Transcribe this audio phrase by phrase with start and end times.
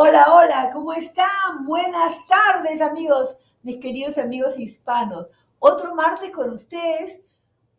[0.00, 1.66] Hola, hola, ¿cómo están?
[1.66, 5.26] Buenas tardes, amigos, mis queridos amigos hispanos.
[5.58, 7.20] Otro martes con ustedes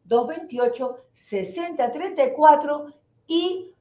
[0.08, 2.94] 854-228-6034
[3.28, 3.74] y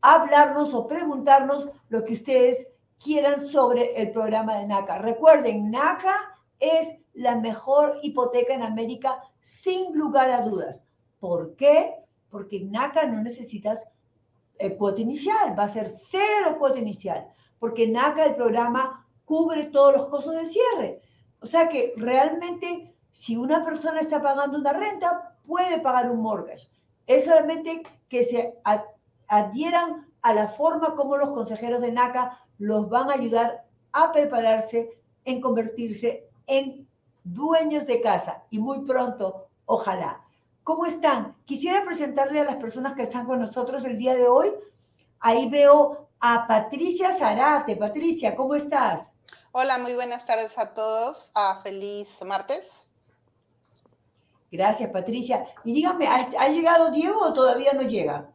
[0.00, 2.68] hablarnos o preguntarnos lo que ustedes
[3.02, 4.98] quieran sobre el programa de NACA.
[4.98, 6.14] Recuerden, NACA
[6.58, 10.82] es la mejor hipoteca en América sin lugar a dudas.
[11.20, 11.94] ¿Por qué?
[12.30, 13.86] Porque en NACA no necesitas
[14.58, 19.66] el cuota inicial, va a ser cero cuota inicial, porque en NACA el programa cubre
[19.66, 21.00] todos los costos de cierre.
[21.40, 26.68] O sea que realmente si una persona está pagando una renta, puede pagar un mortgage.
[27.06, 28.54] Es solamente que se
[29.26, 34.98] adhieran a la forma como los consejeros de NACA los van a ayudar a prepararse
[35.24, 36.88] en convertirse en
[37.24, 40.24] dueños de casa y muy pronto, ojalá.
[40.64, 41.36] ¿Cómo están?
[41.44, 44.52] Quisiera presentarle a las personas que están con nosotros el día de hoy.
[45.20, 47.76] Ahí veo a Patricia Zarate.
[47.76, 49.12] Patricia, ¿cómo estás?
[49.52, 51.30] Hola, muy buenas tardes a todos.
[51.34, 52.86] Ah, feliz martes.
[54.50, 55.44] Gracias, Patricia.
[55.64, 58.30] Y dígame, ¿ha llegado Diego o todavía no llega?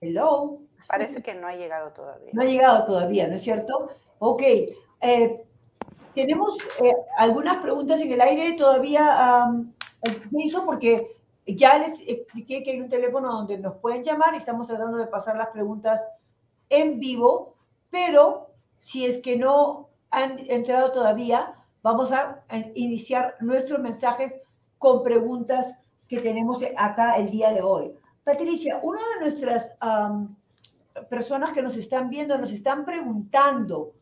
[0.00, 0.58] Hello.
[0.92, 2.32] Parece que no ha llegado todavía.
[2.34, 3.88] No ha llegado todavía, ¿no es cierto?
[4.18, 4.42] Ok.
[5.00, 5.42] Eh,
[6.14, 9.72] tenemos eh, algunas preguntas en el aire todavía, um,
[10.66, 11.16] porque
[11.46, 15.06] ya les expliqué que hay un teléfono donde nos pueden llamar y estamos tratando de
[15.06, 16.06] pasar las preguntas
[16.68, 17.54] en vivo,
[17.88, 24.42] pero si es que no han entrado todavía, vamos a iniciar nuestro mensaje
[24.76, 25.72] con preguntas
[26.06, 27.94] que tenemos acá el día de hoy.
[28.24, 29.74] Patricia, una de nuestras
[31.08, 33.94] personas que nos están viendo nos están preguntando,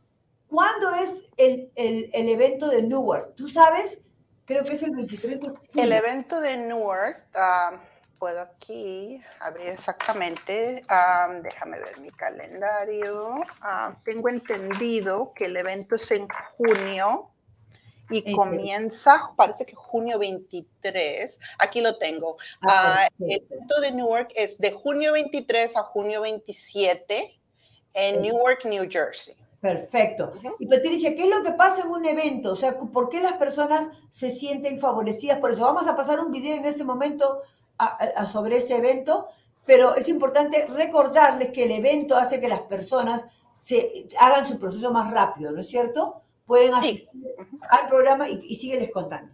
[0.46, 3.34] ¿cuándo es el, evento de Newark?
[3.34, 3.98] ¿Tú sabes?
[4.44, 5.82] Creo que es el 23 de octubre.
[5.82, 7.80] El evento de Newark, ah,
[8.18, 13.40] puedo aquí abrir exactamente, ah, déjame ver mi calendario.
[13.60, 17.29] Ah, tengo entendido que el evento es en junio
[18.10, 22.36] y comienza, parece que junio 23, aquí lo tengo.
[22.62, 27.40] Ah, el evento de Newark es de junio 23 a junio 27
[27.94, 29.34] en Newark, New Jersey.
[29.60, 30.32] Perfecto.
[30.58, 32.52] Y Patricia, ¿qué es lo que pasa en un evento?
[32.52, 35.62] O sea, ¿por qué las personas se sienten favorecidas por eso?
[35.62, 37.42] Vamos a pasar un video en este momento
[38.32, 39.28] sobre este evento,
[39.66, 44.90] pero es importante recordarles que el evento hace que las personas se hagan su proceso
[44.90, 46.22] más rápido, ¿no es cierto?
[46.50, 47.22] Pueden asistir
[47.68, 49.32] al programa y, y sígueles contando.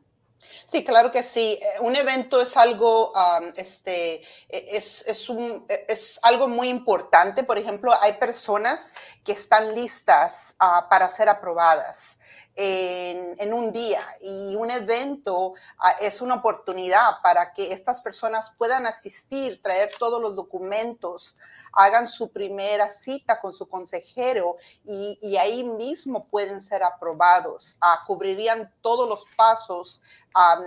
[0.67, 1.59] Sí, claro que sí.
[1.63, 3.15] Eh, un evento es algo,
[3.55, 4.17] este,
[4.51, 7.43] e, es, es, un, e, es, algo muy importante.
[7.43, 8.93] Por ejemplo, hay personas
[9.25, 12.19] que están listas ah, para ser aprobadas
[12.57, 18.87] en, un día y un evento ah, es una oportunidad para que estas personas puedan
[18.87, 21.37] asistir, traer todos los documentos,
[21.73, 27.77] hagan su primera cita con su consejero y, ahí mismo pueden ser aprobados.
[27.81, 30.01] Ah, cubrirían todos los pasos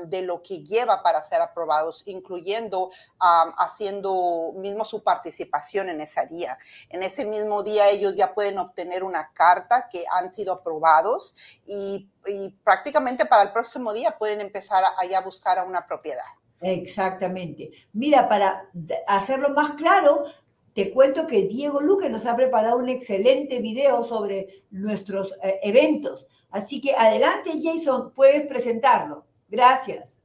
[0.08, 2.90] de lo que lleva para ser aprobados, incluyendo
[3.20, 6.58] haciendo mismo su participación en ese día.
[6.90, 11.36] En ese mismo día ellos ya pueden obtener una carta que han sido aprobados
[11.68, 11.79] y,
[12.64, 16.24] prácticamente para el próximo día pueden empezar a, a buscar a una propiedad.
[16.62, 17.72] Exactamente.
[17.94, 18.70] Mira, para
[19.08, 20.24] hacerlo más claro,
[20.74, 26.28] te cuento que Diego Luque nos ha preparado un excelente video sobre nuestros eh, eventos.
[26.52, 29.26] Así que adelante, Jason, puedes presentarlo.
[29.48, 30.18] Gracias.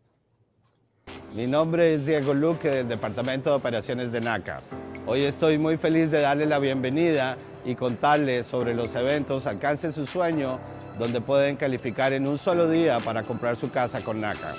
[1.35, 4.61] Mi nombre es Diego Luque del Departamento de Operaciones de NACA.
[5.07, 10.07] Hoy estoy muy feliz de darle la bienvenida y contarles sobre los eventos Alcance su
[10.07, 10.59] sueño,
[10.99, 14.53] donde pueden calificar en un solo día para comprar su casa con NACA.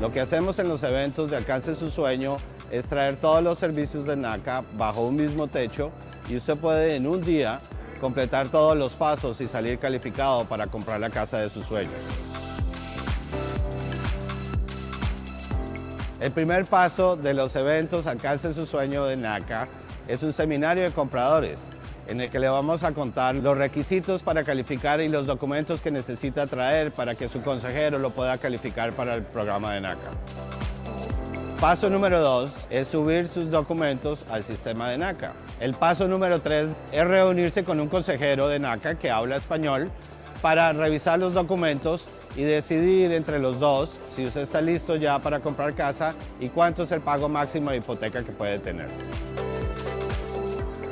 [0.00, 2.36] Lo que hacemos en los eventos de Alcance su sueño
[2.70, 5.90] es traer todos los servicios de NACA bajo un mismo techo
[6.28, 7.60] y usted puede en un día
[8.00, 11.92] completar todos los pasos y salir calificado para comprar la casa de sus sueños.
[16.20, 19.68] El primer paso de los eventos Alcance su sueño de NACA
[20.08, 21.60] es un seminario de compradores.
[22.08, 25.90] en el que le vamos a contar los requisitos para calificar y los documentos que
[25.90, 30.10] necesita traer para que su consejero lo pueda calificar para el programa de NACA.
[31.60, 35.32] Paso número dos es subir sus documentos al sistema de NACA.
[35.60, 39.90] El paso número tres es reunirse con un consejero de NACA que habla español
[40.40, 42.06] para revisar los documentos
[42.38, 46.84] y decidir entre los dos si usted está listo ya para comprar casa y cuánto
[46.84, 48.86] es el pago máximo de hipoteca que puede tener.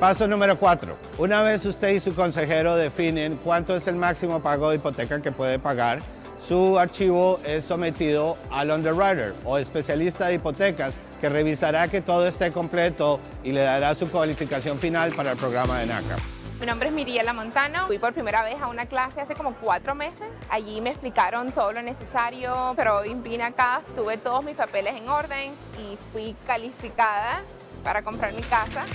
[0.00, 0.96] Paso número cuatro.
[1.18, 5.30] Una vez usted y su consejero definen cuánto es el máximo pago de hipoteca que
[5.30, 6.00] puede pagar,
[6.48, 12.50] su archivo es sometido al underwriter o especialista de hipotecas que revisará que todo esté
[12.50, 16.16] completo y le dará su cualificación final para el programa de NACA.
[16.58, 17.86] Mi nombre es Miriela Montano.
[17.86, 20.26] Fui por primera vez a una clase hace como cuatro meses.
[20.48, 25.52] Allí me explicaron todo lo necesario, pero vine acá, tuve todos mis papeles en orden
[25.78, 27.42] y fui calificada
[27.84, 28.86] para comprar mi casa.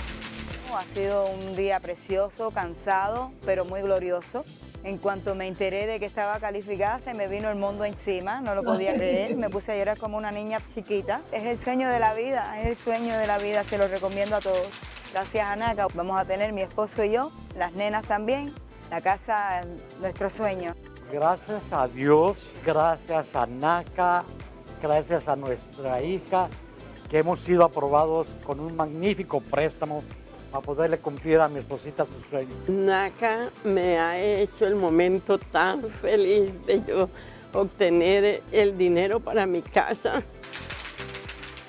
[0.76, 4.44] Ha sido un día precioso, cansado, pero muy glorioso.
[4.84, 8.54] En cuanto me enteré de que estaba calificada, se me vino el mundo encima, no
[8.54, 11.20] lo podía creer, me puse a llorar como una niña chiquita.
[11.30, 14.36] Es el sueño de la vida, es el sueño de la vida, se lo recomiendo
[14.36, 14.68] a todos.
[15.12, 18.50] Gracias a NACA vamos a tener mi esposo y yo, las nenas también,
[18.90, 19.60] la casa,
[20.00, 20.74] nuestro sueño.
[21.12, 24.24] Gracias a Dios, gracias a NACA,
[24.82, 26.48] gracias a nuestra hija,
[27.08, 30.02] que hemos sido aprobados con un magnífico préstamo
[30.52, 32.54] para poderle cumplir a mi esposita sus sueños.
[32.68, 37.08] NACA me ha hecho el momento tan feliz de yo
[37.54, 40.22] obtener el dinero para mi casa.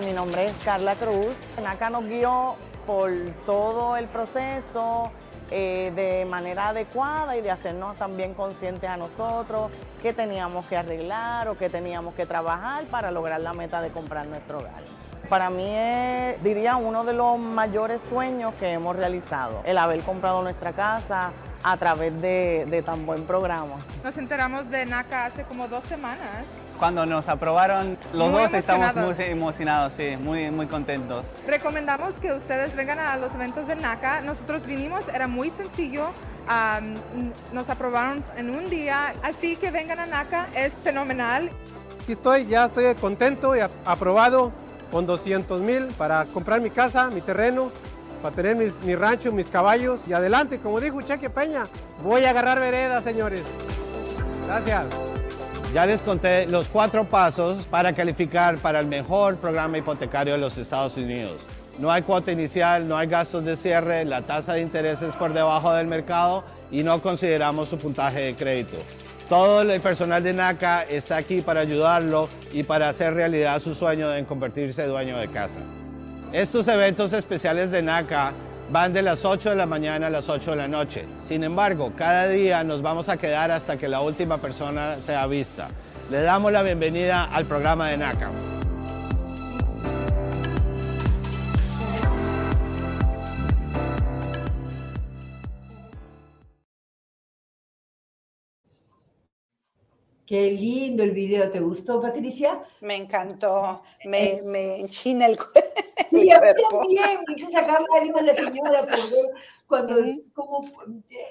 [0.06, 1.33] Mi nombre es Carla Cruz.
[1.63, 3.09] NACA nos guió por
[3.45, 5.12] todo el proceso
[5.50, 9.71] eh, de manera adecuada y de hacernos también conscientes a nosotros
[10.01, 14.25] qué teníamos que arreglar o qué teníamos que trabajar para lograr la meta de comprar
[14.25, 14.83] nuestro hogar.
[15.29, 20.41] Para mí es, diría, uno de los mayores sueños que hemos realizado, el haber comprado
[20.43, 21.31] nuestra casa
[21.63, 23.75] a través de, tan buen programa.
[24.03, 26.45] Nos enteramos de NACA hace como dos semanas.
[26.77, 31.25] Cuando nos aprobaron, los dos estamos muy emocionados, sí, muy, muy contentos.
[31.47, 34.21] Recomendamos que ustedes vengan a los eventos de NACA.
[34.21, 36.09] Nosotros vinimos, era muy sencillo.
[37.53, 41.49] nos aprobaron en un día, así que vengan a NACA, es fenomenal.
[42.01, 44.51] Aquí estoy, ya estoy contento y aprobado
[44.94, 47.72] con 200 mil para comprar mi casa, mi terreno,
[48.22, 48.56] para tener
[48.86, 51.63] mi rancho, mis caballos y adelante, como dijo Cheque Peña,
[52.04, 53.42] voy a agarrar vereda, señores.
[54.45, 54.86] Gracias.
[55.74, 60.60] Ya les conté los cuatro pasos para calificar para el mejor programa hipotecario de los
[60.60, 61.42] Estados Unidos.
[61.80, 65.34] No hay cuota inicial, no hay gastos de cierre, la tasa de interés es por
[65.34, 68.78] debajo del mercado y no consideramos su puntaje de crédito.
[69.29, 74.09] Todo el personal de NACA está aquí para ayudarlo y para hacer realidad su sueño
[74.09, 75.59] de convertirse en dueño de casa.
[76.33, 78.33] Estos eventos especiales de NACA
[78.71, 81.05] van de las 8 de la mañana a las 8 de la noche.
[81.25, 85.69] Sin embargo, cada día nos vamos a quedar hasta que la última persona sea vista.
[86.11, 88.29] Le damos la bienvenida al programa de NACA.
[100.25, 101.49] Qué lindo el video.
[101.49, 102.61] ¿Te gustó, Patricia?
[102.80, 103.81] Me encantó.
[104.06, 105.59] Me, me enchina el, cuerpo.
[106.11, 109.25] Y a mí también me hice sacar lágrimas la señora por ver
[109.65, 109.95] cuando,
[110.33, 110.71] como,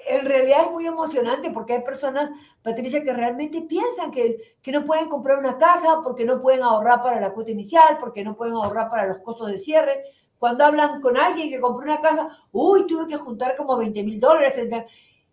[0.09, 2.31] en realidad es muy emocionante porque hay personas,
[2.61, 7.01] Patricia, que realmente piensan que, que no pueden comprar una casa porque no pueden ahorrar
[7.01, 10.03] para la cuota inicial, porque no pueden ahorrar para los costos de cierre.
[10.37, 14.19] Cuando hablan con alguien que compró una casa, uy, tuve que juntar como 20 mil
[14.19, 14.57] dólares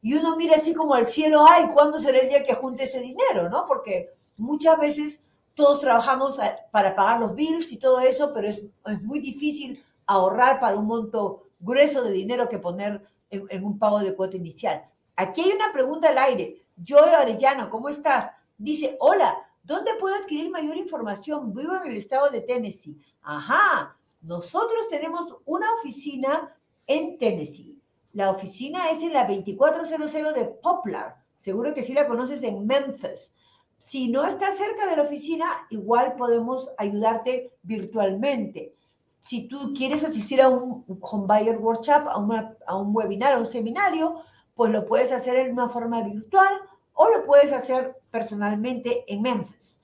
[0.03, 3.01] y uno mira así como al cielo, ay, ¿cuándo será el día que junte ese
[3.01, 3.49] dinero?
[3.49, 3.67] ¿no?
[3.67, 5.21] Porque muchas veces
[5.55, 6.39] todos trabajamos
[6.71, 10.87] para pagar los bills y todo eso, pero es, es muy difícil ahorrar para un
[10.87, 14.85] monto grueso de dinero que poner en, un pago de cuota inicial.
[15.17, 16.65] Aquí hay una pregunta al aire.
[16.77, 18.33] Joy Arellano, ¿cómo estás?
[18.57, 21.55] Dice, hola, ¿dónde puedo adquirir mayor información?
[21.55, 22.99] Vivo en el estado de Tennessee.
[23.23, 27.70] Ajá, nosotros tenemos una oficina en Tennessee.
[28.13, 31.17] La oficina es en la 2400 de Poplar.
[31.37, 33.33] Seguro que sí la conoces en Memphis.
[33.79, 38.75] Si no estás cerca de la oficina, igual podemos ayudarte virtualmente.
[39.21, 44.17] Si tú quieres asistir a un home buyer workshop, a, un webinar, a un seminario,
[44.55, 46.53] pues lo puedes hacer en una forma virtual
[46.95, 49.81] o lo puedes hacer personalmente en Memphis.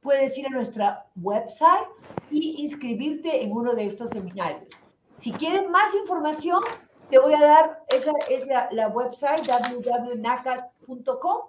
[0.00, 1.88] puedes ir a nuestra website
[2.30, 4.68] y inscribirte en uno de estos seminarios.
[5.10, 6.62] Si quieres más información,
[7.10, 11.40] te voy a dar, esa es la, website www.nacat.com.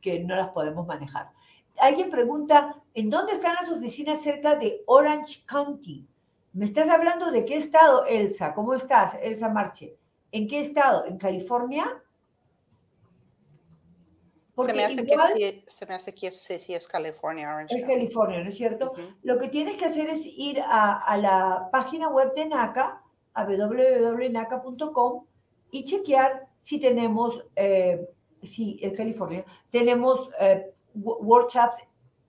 [0.00, 1.32] que no las podemos manejar.
[1.78, 6.06] Alguien pregunta, ¿en dónde están las oficinas cerca de Orange County?
[6.52, 8.54] ¿Me estás hablando de qué estado, Elsa?
[8.54, 9.96] ¿Cómo estás, Elsa Marche?
[10.30, 11.04] ¿En qué estado?
[11.06, 12.00] ¿En California?
[14.56, 17.52] se, me hace que sí, se me hace que sí, es California.
[17.52, 18.92] Orange es California, ¿no es cierto?
[19.22, 23.02] Lo que tienes que hacer es ir a, la página web de NACA,
[23.34, 25.24] a www.naca.com,
[25.72, 28.08] y chequear si tenemos, eh,
[28.42, 31.76] si es California, tenemos eh, workshops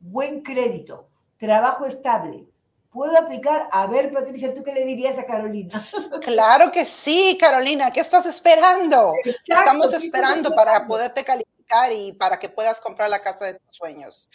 [0.00, 2.48] buen crédito, trabajo estable,
[2.96, 3.68] ¿Puedo aplicar?
[3.72, 5.86] A ver, Patricia, ¿tú qué le dirías a Carolina?
[6.22, 7.90] Claro que sí, Carolina.
[7.92, 9.12] ¿Qué estás esperando?
[9.46, 14.30] Estamos esperando para poderte calificar y para que puedas comprar la casa de tus sueños.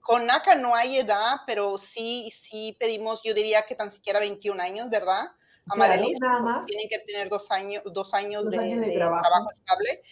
[0.00, 4.62] con NACA no hay edad, pero sí, sí pedimos, yo diría que tan siquiera 21
[4.62, 5.26] años, ¿verdad?
[5.68, 6.66] Amarilis, nada más.
[6.66, 9.50] Tienen que tener dos años, dos años, de, trabajo.
[9.50, 10.02] estable.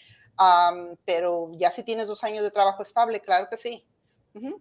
[1.06, 3.86] pero ya si tienes dos años de trabajo estable, claro que sí.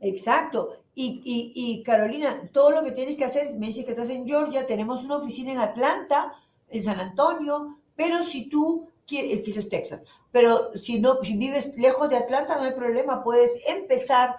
[0.01, 0.83] Exacto.
[0.93, 5.03] Y, Carolina, todo lo que tienes que hacer, me dices que estás en Georgia, tenemos
[5.03, 6.33] una oficina en Atlanta,
[6.69, 10.01] en San Antonio, pero si tú quieres, es Texas,
[10.31, 14.37] pero si no, si vives lejos de Atlanta, no hay problema, puedes empezar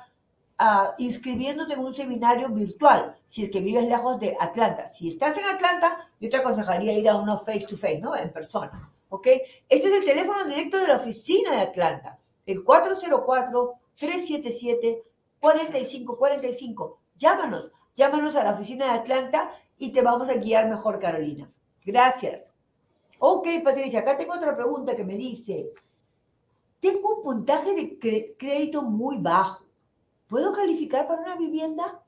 [0.58, 4.86] a, inscribiéndote en un seminario virtual, si es que vives lejos de Atlanta.
[4.86, 8.16] Si estás en Atlanta, yo te aconsejaría ir a uno face to face, ¿no?
[8.16, 9.26] En persona, ¿ok?
[9.68, 15.02] Este es el teléfono directo de la oficina de Atlanta, el 404 377
[15.42, 17.00] 45 45.
[17.16, 21.50] Llámanos, llámanos a la oficina de Atlanta y te vamos a guiar mejor, Carolina.
[21.84, 22.46] Gracias.
[23.18, 25.72] Ok, Patricia, acá tengo otra pregunta que me dice,
[26.78, 29.64] tengo un puntaje de crédito muy bajo.
[30.28, 32.00] ¿Puedo calificar para una vivienda?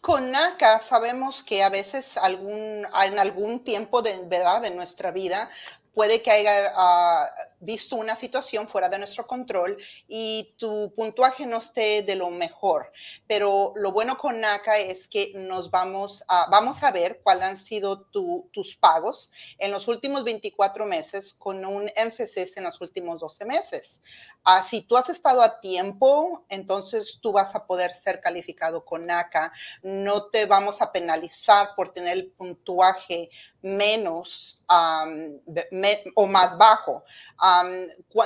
[0.00, 4.62] con NACA sabemos que a veces algún, en algún tiempo de, ¿verdad?
[4.62, 5.50] de nuestra vida
[5.94, 11.58] puede que haya ah, visto una situación fuera de nuestro control y tu puntuaje no
[11.58, 12.92] esté de lo mejor.
[13.26, 17.56] Pero lo bueno con NACA es que nos vamos a, vamos a ver cuáles han
[17.56, 23.44] sido tus pagos en los últimos 24 meses con un énfasis en los últimos 12
[23.44, 24.02] meses.
[24.44, 29.06] Ah, si tú has estado a tiempo, entonces tú vas a poder ser calificado con
[29.06, 29.52] NACA.
[29.82, 33.30] No te vamos a penalizar por tener el puntuaje
[33.62, 37.04] menos o más bajo.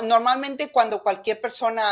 [0.03, 1.83] normalmente cuando cualquier persona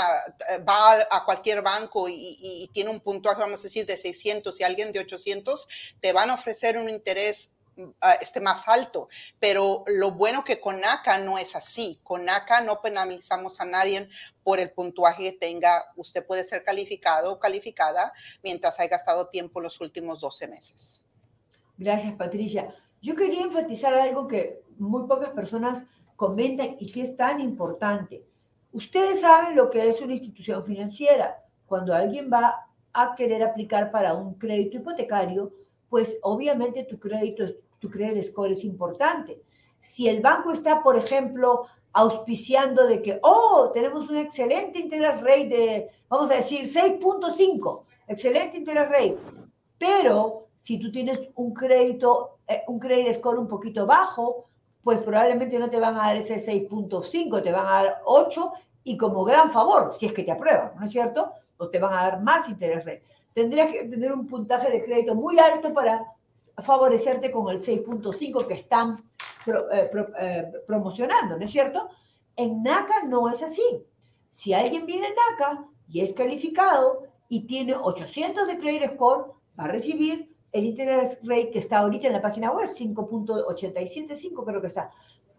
[0.50, 4.63] eh, va a, cualquier banco y, tiene un puntuaje, vamos a decir, de 600 y
[4.63, 5.68] alguien de 800,
[6.00, 7.54] te van a ofrecer un interés
[8.01, 12.00] ah, este más alto, pero lo bueno que con NACA no es así.
[12.04, 14.10] Con NACA no penalizamos a nadie
[14.44, 15.86] por el puntuaje que tenga.
[15.96, 18.13] Usted puede ser calificado o calificada
[18.44, 21.06] mientras haya gastado tiempo los últimos 12 meses.
[21.77, 22.75] Gracias, Patricia.
[23.01, 25.84] Yo quería enfatizar algo que muy pocas personas
[26.16, 28.25] comentan y que es tan importante.
[28.72, 31.44] Ustedes saben lo que es una institución financiera.
[31.66, 35.54] Cuando alguien va a querer aplicar para un crédito hipotecario,
[35.89, 37.46] pues obviamente tu crédito,
[37.80, 39.42] tu crédito score es importante.
[39.80, 45.48] Si el banco está, por ejemplo, auspiciando de que, oh, tenemos un excelente interés rate
[45.48, 49.18] de, vamos a decir, 6.5, excelente interés rate,
[49.77, 52.37] pero si tú tienes un crédito,
[52.68, 54.48] un credit score un poquito bajo,
[54.84, 58.54] pues probablemente no te van a dar ese 6.5, te van a dar 8
[58.86, 61.34] y como gran favor, si es que te aprueban, ¿no es cierto?
[61.58, 63.04] O te van a dar más interés rate.
[63.34, 66.06] Tendrías que tener un puntaje de crédito muy alto para
[66.63, 69.04] favorecerte con el 6.5 que están
[69.46, 71.89] eh, eh, promocionando, ¿no es cierto?
[72.38, 73.86] En NACA no es así.
[74.30, 79.66] Si alguien viene en NACA y es calificado y tiene 800 de credit score, va
[79.66, 84.68] a recibir el interés rate que está ahorita en la página web, 5.875 creo que
[84.68, 84.92] está.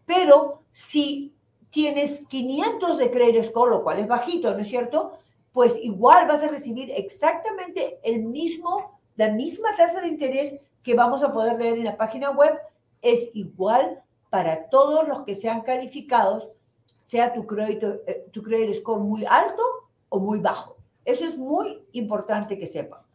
[0.06, 1.34] Pero si
[1.70, 5.12] tienes 500 de credit score, lo cual es bajito, ¿no es cierto?
[5.52, 11.22] Pues igual vas a recibir exactamente el mismo, la misma tasa de interés que vamos
[11.22, 12.58] a poder ver en la página web.
[13.02, 16.48] Es igual para todos los que sean calificados,
[16.96, 19.62] sea tu crédito, eh, tu credit score muy alto
[20.08, 20.76] o muy bajo.
[21.04, 23.07] Eso es muy importante que sepan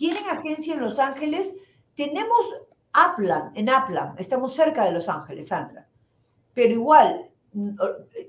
[0.00, 1.54] tienen agencia en Los Ángeles.
[1.94, 2.40] Tenemos
[2.90, 5.86] Aplan, en Aplan, estamos cerca de Los Ángeles, Sandra.
[6.54, 7.28] Pero igual,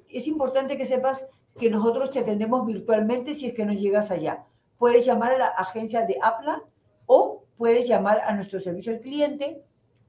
[0.10, 1.24] es importante que sepas
[1.58, 4.44] que nosotros te atendemos virtualmente si es que no llegas allá.
[4.78, 6.62] Puedes llamar a la agencia de Aplan
[7.06, 9.64] o puedes llamar a nuestro servicio al cliente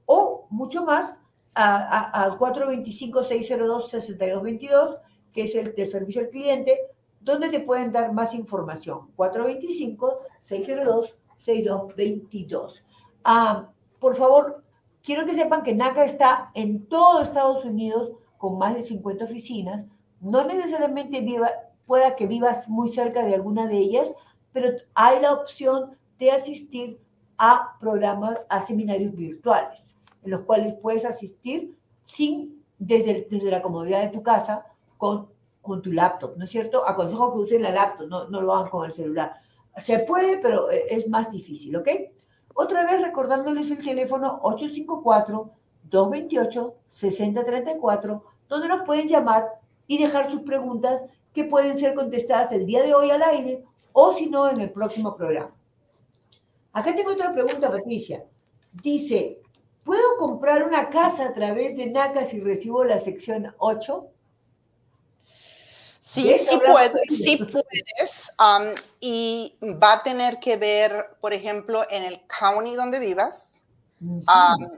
[0.05, 1.15] o mucho más
[1.53, 4.99] al 425-602-6222,
[5.31, 6.77] que es el de servicio al cliente,
[7.21, 9.13] donde te pueden dar más información.
[9.15, 11.13] 425-602-6222.
[11.43, 12.83] 6222.
[13.23, 14.63] Ah, por favor,
[15.03, 19.85] quiero que sepan que NACA está en todo Estados Unidos con más de 50 oficinas.
[20.19, 21.49] No necesariamente viva,
[21.85, 24.11] pueda que vivas muy cerca de alguna de ellas,
[24.51, 26.99] pero hay la opción de asistir
[27.37, 34.01] a programas, a seminarios virtuales, en los cuales puedes asistir sin, desde, desde la comodidad
[34.01, 34.65] de tu casa
[34.97, 35.29] con,
[35.61, 36.87] con tu laptop, ¿no es cierto?
[36.87, 39.33] Aconsejo que usen la laptop, no, no lo hagan con el celular.
[39.77, 41.89] Se puede, pero eh, es más difícil, ¿ok?
[42.53, 44.39] Otra vez recordándoles el teléfono
[45.89, 49.47] 854-228-6034, donde nos pueden llamar
[49.87, 51.01] y dejar sus preguntas
[51.33, 54.71] que pueden ser contestadas el día de hoy al aire o si no en el
[54.71, 55.55] próximo programa.
[56.71, 58.23] Acá tengo otra pregunta, Patricia.
[58.71, 59.41] Dice,
[59.83, 64.07] ¿puedo comprar una casa a través de NACA si recibo la sección 8?
[66.05, 68.33] Sí, sí puedes, sí puedes.
[68.99, 73.63] y va a tener que ver, por ejemplo, en el county donde vivas.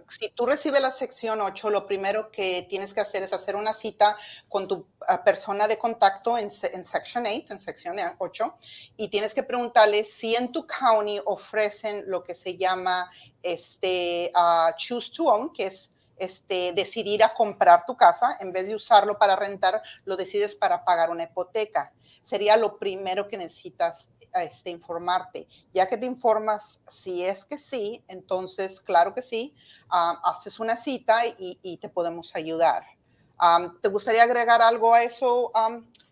[0.08, 3.74] si tú recibes la sección 8, lo primero que tienes que hacer es hacer una
[3.74, 4.16] cita
[4.48, 8.58] con tu ah, persona de contacto en, en Section 8, en sección 8,
[8.96, 13.10] y tienes que preguntarle si en tu county ofrecen lo que se llama
[13.42, 18.68] este, uh, Choose to Own, que es este, decidir a comprar tu casa, en vez
[18.68, 21.94] de usarlo para rentar, lo decides para pagar una hipoteca.
[22.22, 25.48] Sería lo primero que necesitas este, informarte.
[25.74, 29.54] Ya que te informas si es que sí, entonces, claro que sí,
[29.90, 32.84] haces una cita y, te podemos ayudar.
[33.82, 35.52] ¿Te gustaría agregar algo a eso,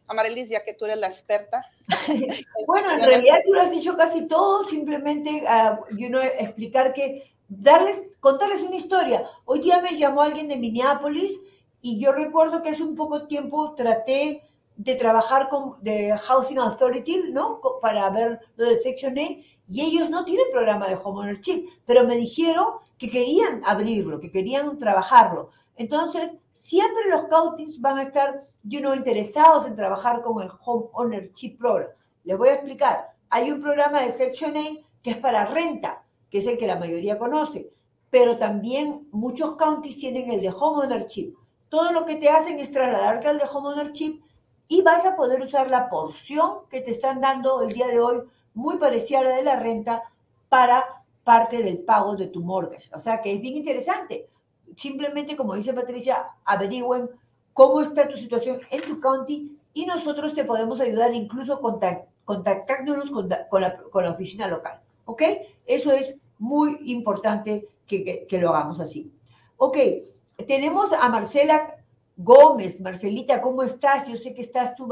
[0.07, 1.65] Amarilis, ya que tú eres la experta?
[2.67, 8.63] bueno, en realidad tú lo has dicho casi todo, simplemente uh, explicar que darles, contarles
[8.63, 9.25] una historia.
[9.45, 11.39] Hoy día me llamó alguien de Minneapolis
[11.81, 14.43] y yo recuerdo que hace un poco tiempo traté
[14.75, 17.59] de trabajar con de Housing Authority, ¿no?
[17.81, 19.21] Para ver lo de Section A
[19.67, 22.65] y ellos no tienen programa de Homeownership, pero me dijeron
[22.97, 25.49] que querían abrirlo, que querían trabajarlo.
[25.75, 30.87] Entonces, siempre los counties van a estar you know, interesados en trabajar con el Home
[30.93, 31.89] Ownership Program.
[32.23, 33.13] Les voy a explicar.
[33.29, 34.63] Hay un programa de Section A
[35.01, 36.03] que es para renta,
[36.33, 37.69] que es el que la mayoría conoce,
[38.09, 41.35] pero también muchos counties tienen el de Home Ownership.
[41.69, 44.19] Todo lo que te hacen es trasladarte al de Home Ownership
[44.67, 48.23] y vas a poder usar la porción que te están dando el día de hoy,
[48.55, 50.01] muy parecida a la de la renta,
[50.49, 52.89] para parte del pago de tu mortgage.
[52.95, 54.27] O sea que es bien interesante.
[54.75, 57.11] Simplemente, como dice Patricia, averigüen
[57.53, 61.61] cómo está tu situación en tu county y nosotros te podemos ayudar incluso
[62.25, 64.81] contactándonos con, con, la, con la oficina local.
[65.05, 65.21] ¿Ok?
[65.67, 69.09] Eso es muy importante que, que, lo hagamos así.
[69.55, 69.77] Ok,
[70.45, 71.77] tenemos a Marcela
[72.17, 72.81] Gómez.
[72.81, 74.09] Marcelita, ¿cómo estás?
[74.09, 74.89] Yo sé que estás tú,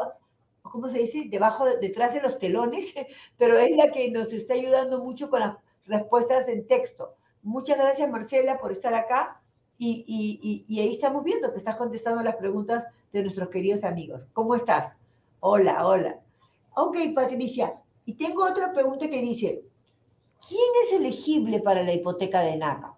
[0.61, 1.25] ¿cómo se dice?
[1.29, 2.93] Debajo, detrás de los telones,
[3.37, 7.15] pero es la que nos está ayudando mucho con las respuestas en texto.
[7.43, 9.41] Muchas gracias, Marcela, por estar acá.
[9.77, 14.25] Y, y, y, ahí estamos viendo que estás contestando las preguntas de nuestros queridos amigos.
[14.31, 14.93] ¿Cómo estás?
[15.41, 16.21] Hola, hola.
[16.75, 17.73] Ok, Patricia.
[18.05, 19.65] Y tengo otra pregunta que dice,
[20.47, 22.95] ¿quién es elegible para la hipoteca de NACA?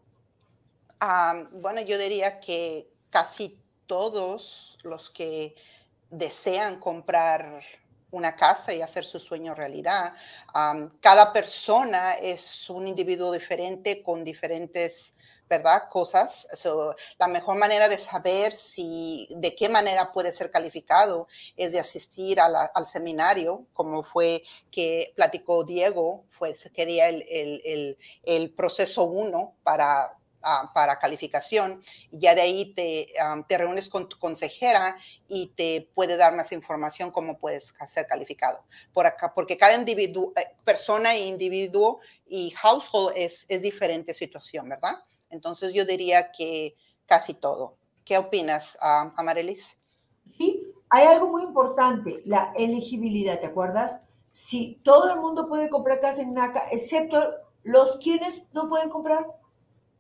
[1.00, 5.56] Ah, bueno, yo diría que casi todos los que
[6.10, 7.62] desean comprar
[8.12, 10.14] una casa y hacer su sueño realidad.
[11.02, 15.13] cada persona es un individuo diferente con diferentes
[15.54, 15.84] ¿verdad?
[15.88, 16.48] Cosas.
[17.20, 22.40] la mejor manera de saber si, de qué manera puede ser calificado es de asistir
[22.40, 30.18] al seminario, como fue que platicó Diego, fue, quería el, el, el, proceso 1 para
[30.42, 31.84] ah, para calificación.
[32.12, 33.14] Ya de ahí te,
[33.48, 38.64] te, reúnes con tu consejera y te puede dar más información cómo puedes ser calificado.
[38.92, 44.68] Por acá, porque cada individuo, eh, persona e individuo y household es, es diferente situación,
[44.68, 44.96] ¿verdad?
[45.34, 47.76] Entonces yo diría que casi todo.
[48.06, 49.78] ¿Qué opinas, uh, Amarilis?
[50.26, 54.00] Sí, hay algo muy importante, la elegibilidad, ¿te acuerdas?
[54.32, 59.26] Si todo el mundo puede comprar casa en NACA, excepto los quienes no pueden comprar,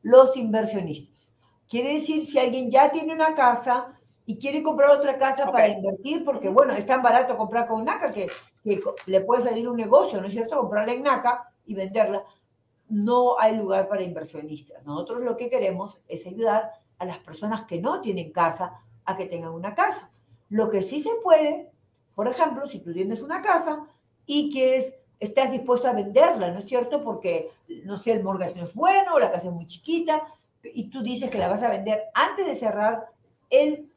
[0.01, 1.29] los inversionistas.
[1.67, 6.23] Quiere decir, si alguien ya tiene una casa y quiere comprar otra casa para invertir,
[6.23, 8.27] porque bueno, es tan barato comprar con NACA que,
[8.63, 10.57] que le puede salir un negocio, ¿no es cierto?
[10.57, 12.23] Comprarla en NACA y venderla
[12.89, 14.85] no hay lugar para inversionistas.
[14.85, 19.25] Nosotros lo que queremos es ayudar a las personas que no tienen casa a que
[19.25, 20.09] tengan una casa.
[20.49, 21.71] Lo que sí se puede,
[22.15, 23.87] por ejemplo, si tú tienes una casa
[24.25, 27.03] y quieres, estás dispuesto a venderla, ¿no es cierto?
[27.03, 27.51] Porque,
[27.85, 30.21] no sé, el mortgage no es bueno, la casa es muy chiquita,
[30.63, 33.07] y tú dices que la vas a vender antes de cerrar
[33.49, 33.89] el,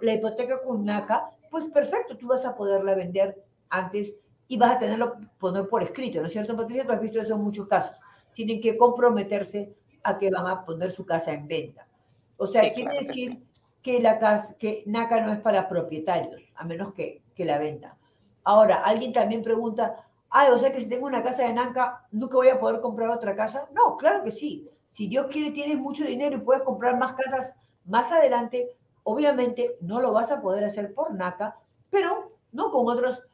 [0.00, 4.14] la hipoteca con NACA, pues perfecto, tú vas a poderla vender antes
[4.48, 6.84] y vas a tenerlo poner por escrito, ¿no es cierto, Patricia?
[6.84, 7.94] Tú has visto eso en muchos casos
[8.38, 9.74] tienen que comprometerse
[10.04, 11.88] a que van a poner su casa en venta.
[12.36, 13.42] O sea, quiere decir
[13.82, 17.96] que, la casa, que NACA no es para propietarios, a menos que, que la venta.
[18.44, 22.36] Ahora, alguien también pregunta, ay, o sea que si tengo una casa de NACA, ¿nunca
[22.36, 23.68] voy a poder comprar otra casa?
[23.72, 24.70] No, claro que sí.
[24.86, 27.52] Si Dios quiere, tienes mucho dinero y puedes comprar más casas
[27.86, 28.68] más adelante,
[29.02, 31.56] obviamente no lo vas a poder hacer por NACA,
[31.90, 33.24] pero no con, otros,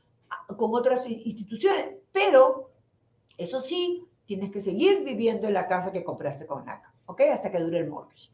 [0.57, 1.91] con otras instituciones.
[2.11, 2.71] Pero,
[3.37, 7.23] eso sí, tienes que seguir viviendo en la casa que compraste con NACA, ¿ok?
[7.33, 8.31] Hasta que dure el mortgage.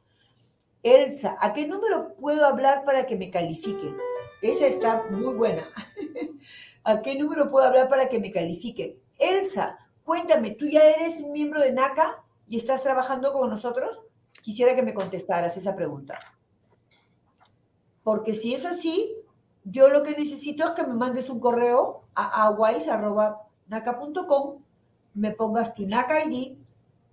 [0.83, 3.97] Elsa, ¿a qué número puedo hablar para que me califiquen?
[4.41, 5.65] Esa está muy buena.
[6.85, 8.95] ¿A qué número puedo hablar para que me califiquen?
[9.19, 14.01] Elsa, cuéntame, ¿tú ya eres miembro de NACA y estás trabajando con nosotros?
[14.41, 16.19] Quisiera que me contestaras esa pregunta.
[18.03, 19.15] Porque si es así,
[19.65, 24.63] yo lo que necesito es que me mandes un correo a aguais.naca.com
[25.15, 26.57] me pongas tu NAC ID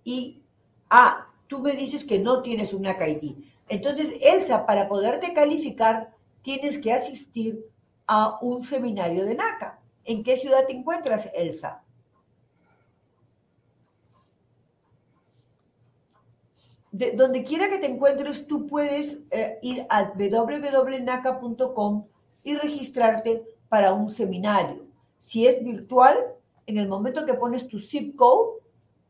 [0.03, 0.41] y,
[0.89, 3.35] ah, tú me dices que no tienes un NAC ID.
[3.69, 7.65] Entonces, Elsa, para poderte calificar, tienes que asistir
[8.07, 9.79] a un seminario de NACA.
[10.05, 11.83] ¿En qué ciudad te encuentras, Elsa?
[16.91, 22.07] De, donde quiera que te encuentres, tú puedes eh, ir a www.naca.com
[22.43, 24.87] y registrarte para un seminario.
[25.19, 26.17] Si es virtual,
[26.67, 28.59] en el momento que pones tu zip code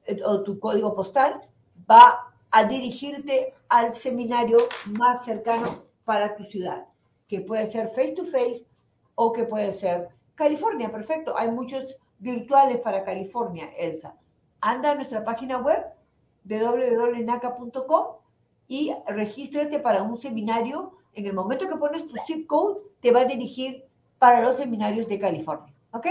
[0.05, 1.41] eh, o tu código postal,
[1.89, 6.85] va a dirigirte al seminario más cercano para tu ciudad,
[7.27, 8.65] que puede ser face to face
[9.15, 11.35] o que puede ser California, perfecto.
[11.35, 14.15] Hay muchos virtuales para California, Elsa.
[14.61, 15.83] Anda a nuestra página web
[16.45, 18.05] www.naca.com
[18.67, 20.93] y regístrate para un seminario.
[21.13, 23.85] En el momento que pones tu zip code, te va a dirigir
[24.19, 25.73] para los seminarios de California.
[25.91, 26.07] ¿Ok?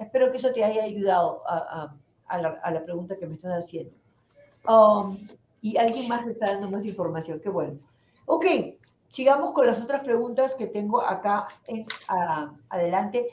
[0.00, 1.94] Espero que eso te haya ayudado a,
[2.26, 3.92] a la, pregunta que me están haciendo.
[4.66, 5.18] Um,
[5.60, 7.78] y alguien más está dando más información, qué bueno.
[8.24, 8.46] Ok,
[9.10, 11.48] sigamos con las otras preguntas que tengo acá
[12.70, 13.28] adelante.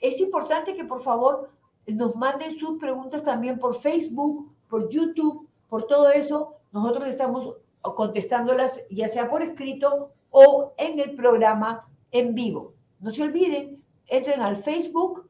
[0.00, 1.50] Es importante que por favor
[1.86, 6.54] nos manden sus preguntas también por Facebook, por YouTube, por todo eso.
[6.72, 12.72] Nosotros estamos contestándolas ya sea por escrito o en el programa en vivo.
[12.98, 15.28] No se olviden, entren al Facebook,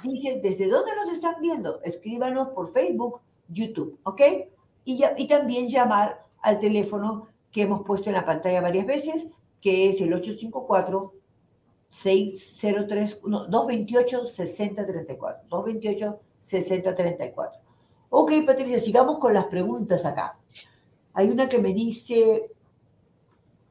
[0.02, 1.80] Dice, ¿desde dónde nos están viendo?
[1.82, 4.20] Escríbanos por Facebook, YouTube, ¿ok?
[4.84, 9.26] Y, ya, y también llamar al teléfono que hemos puesto en la pantalla varias veces,
[9.60, 11.14] que es el 854
[11.88, 17.61] 603 228 6034 228 6034
[18.14, 20.36] Ok, Patricia, sigamos con las preguntas acá.
[21.14, 22.52] Hay una que me dice,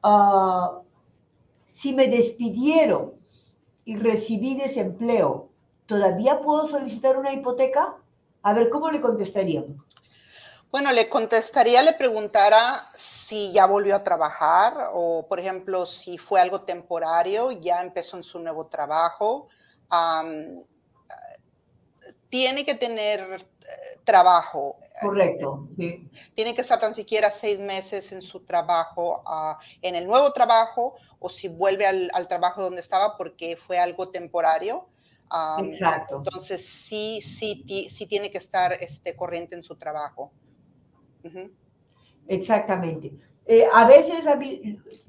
[0.02, 0.80] ah,
[1.64, 3.12] si me despidieron
[3.84, 5.48] y recibí desempleo,
[5.86, 7.94] ¿todavía puedo solicitar una hipoteca?
[8.42, 9.76] A ver, ¿cómo le contestaríamos?
[10.72, 16.40] Bueno, le contestaría, le preguntara si ya volvió a trabajar o, por ejemplo, si fue
[16.40, 19.46] algo temporario, ya empezó en su nuevo trabajo.
[22.32, 24.78] Tiene que tener eh, trabajo.
[25.02, 25.68] Correcto.
[25.76, 30.94] Tiene que estar tan siquiera seis meses en su trabajo, ah, en el nuevo trabajo,
[31.18, 34.88] o si vuelve al, trabajo donde estaba porque fue algo temporario.
[35.62, 36.22] Exacto.
[36.24, 40.32] Entonces, sí, sí, sí, tiene que estar este, corriente en su trabajo.
[42.28, 43.12] Exactamente.
[43.44, 44.24] Eh, a veces,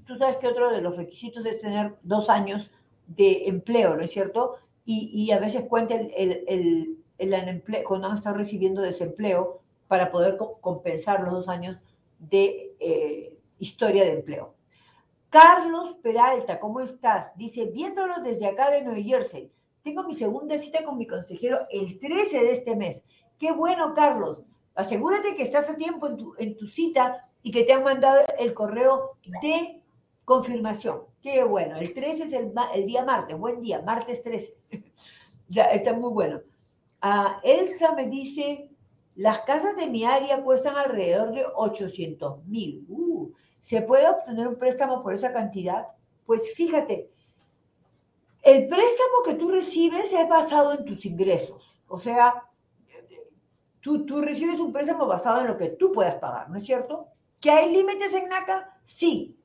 [0.05, 2.69] tú sabes que otro de los requisitos es tener dos años
[3.07, 4.57] de empleo, ¿no es cierto?
[4.85, 10.37] Y, a veces cuenta el, el, el, empleo, cuando han estado recibiendo desempleo para poder
[10.61, 11.77] compensar los dos años
[12.19, 14.55] de eh, historia de empleo.
[15.29, 17.35] Carlos Peralta, ¿cómo estás?
[17.35, 19.51] Dice, viéndolo desde acá de Nueva Jersey,
[19.83, 23.01] tengo mi segunda cita con mi consejero el 13 de este mes.
[23.39, 24.43] Qué bueno, Carlos
[24.75, 28.21] asegúrate que estás a tiempo en tu, en tu cita y que te han mandado
[28.39, 29.81] el correo de
[30.25, 31.01] confirmación.
[31.21, 34.55] Qué bueno, el 13 es el, el día martes, buen día, martes 13.
[35.49, 36.41] ya, está muy bueno.
[37.43, 38.69] Elsa me dice,
[39.15, 42.85] las casas de mi área cuestan alrededor de 800 mil.
[42.89, 45.87] Uh, ¿Se puede obtener un préstamo por esa cantidad?
[46.25, 47.09] Pues fíjate,
[48.41, 51.75] el préstamo que tú recibes es basado en tus ingresos.
[51.87, 52.43] O sea,
[53.83, 57.09] Tú, tú recibes un préstamo basado en lo que tú puedas pagar, ¿no es cierto?
[57.41, 58.79] ¿Que hay límites en NACA?
[58.85, 59.37] Sí.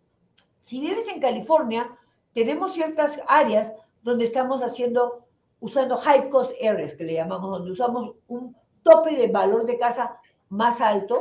[0.60, 1.98] Si vives en California,
[2.32, 5.26] tenemos ciertas áreas donde estamos haciendo,
[5.60, 10.18] usando high cost areas, que le llamamos, donde usamos un tope de valor de casa
[10.48, 11.18] más alto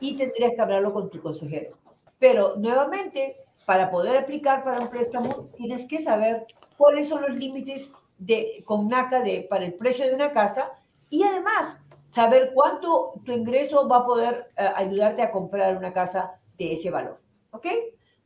[0.00, 1.76] y tendrías que hablarlo con tu consejero.
[2.18, 7.90] Pero nuevamente, para poder aplicar para un préstamo, tienes que saber cuáles son los límites
[8.18, 10.72] de, con NACA de, para el precio de una casa
[11.10, 11.76] y además
[12.10, 16.90] saber cuánto tu ingreso va a poder eh, ayudarte a comprar una casa de ese
[16.90, 17.20] valor.
[17.50, 17.66] ¿Ok?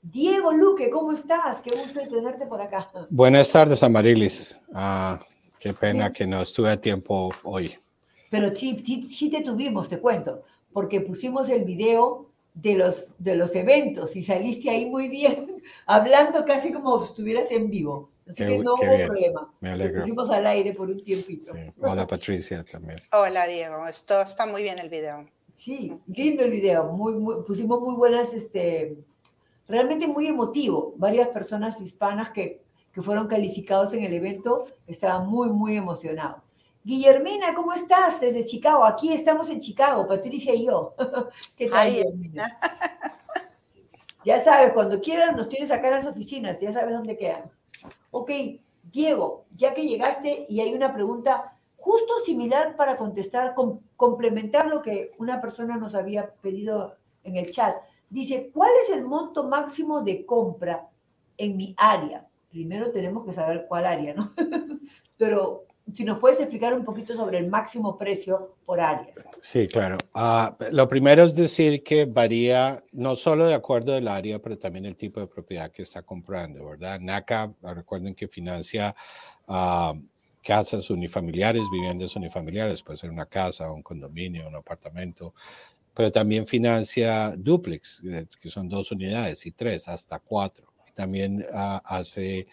[0.00, 1.60] Diego Luque, ¿cómo estás?
[1.60, 2.90] Qué gusto tenerte por acá.
[3.10, 4.58] Buenas tardes, Amarilis.
[4.72, 5.18] Ah,
[5.58, 7.76] qué pena que no estuve a tiempo hoy.
[8.30, 10.42] Pero sí, sí, te tuvimos, te cuento,
[10.72, 15.46] porque pusimos el video de los, de los eventos y saliste ahí muy bien,
[15.86, 18.10] hablando casi como si estuvieras en vivo.
[18.26, 19.54] Así que no hubo problema.
[19.60, 20.00] Me alegro.
[20.00, 21.52] pusimos al aire por un tiempito.
[21.80, 22.98] Hola Patricia también.
[23.12, 25.26] Hola Diego, esto está muy bien el video.
[25.54, 28.96] Sí, lindo el video, muy, muy, pusimos muy buenas, este,
[29.66, 30.94] realmente muy emotivo.
[30.96, 36.42] Varias personas hispanas que, que fueron calificados en el evento estaban muy, muy emocionados.
[36.84, 38.20] Guillermina, ¿cómo estás?
[38.20, 38.84] Desde Chicago.
[38.84, 40.94] Aquí estamos en Chicago, Patricia y yo.
[41.56, 42.58] ¿Qué tal, Guillermina?
[44.24, 47.50] ya sabes, cuando quieras nos tienes acá en las oficinas, ya sabes dónde quedan.
[48.10, 48.30] Ok,
[48.84, 53.54] Diego, ya que llegaste y hay una pregunta justo similar para contestar,
[53.96, 57.76] complementar lo que una persona nos había pedido en el chat.
[58.10, 60.88] Dice, ¿cuál es el monto máximo de compra
[61.36, 62.26] en mi área?
[62.50, 64.32] Primero tenemos que saber cuál área, ¿no?
[65.16, 69.18] Pero si nos puedes explicar un poquito sobre el máximo precio por áreas.
[69.40, 69.96] Sí, claro.
[70.14, 74.84] Ah, lo primero es decir que varía no solo de acuerdo del área, pero también
[74.84, 77.00] el tipo de propiedad que está comprando, ¿verdad?
[77.00, 78.94] NACA, recuerden que financia
[79.46, 79.94] ah,
[80.42, 85.34] casas unifamiliares, viviendas unifamiliares, puede ser una casa, un condominio, un apartamento,
[85.94, 90.67] pero también financia duplex, eh, que son dos unidades, y tres, hasta cuatro.
[90.98, 92.48] También ah, hace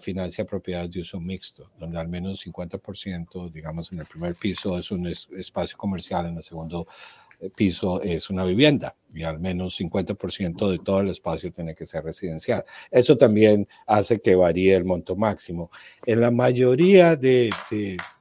[0.00, 4.90] financia propiedades de uso mixto, donde al menos 50%, digamos, en el primer piso es
[4.90, 6.86] un espacio comercial, en el segundo
[7.54, 12.04] piso es una vivienda y al menos 50% de todo el espacio tiene que ser
[12.04, 12.64] residencial.
[12.90, 15.70] Eso también hace que varíe el monto máximo.
[16.04, 17.50] En la mayoría de,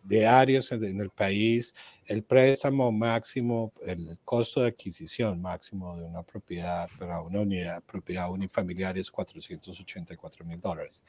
[0.03, 1.73] de, áreas en el país,
[2.07, 8.31] el préstamo máximo, el costo de adquisición máximo de una propiedad para una unidad, propiedad
[8.31, 11.03] unifamiliar es 484 mil dólares.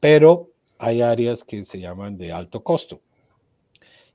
[0.00, 3.02] Pero hay áreas que se llaman de alto costo.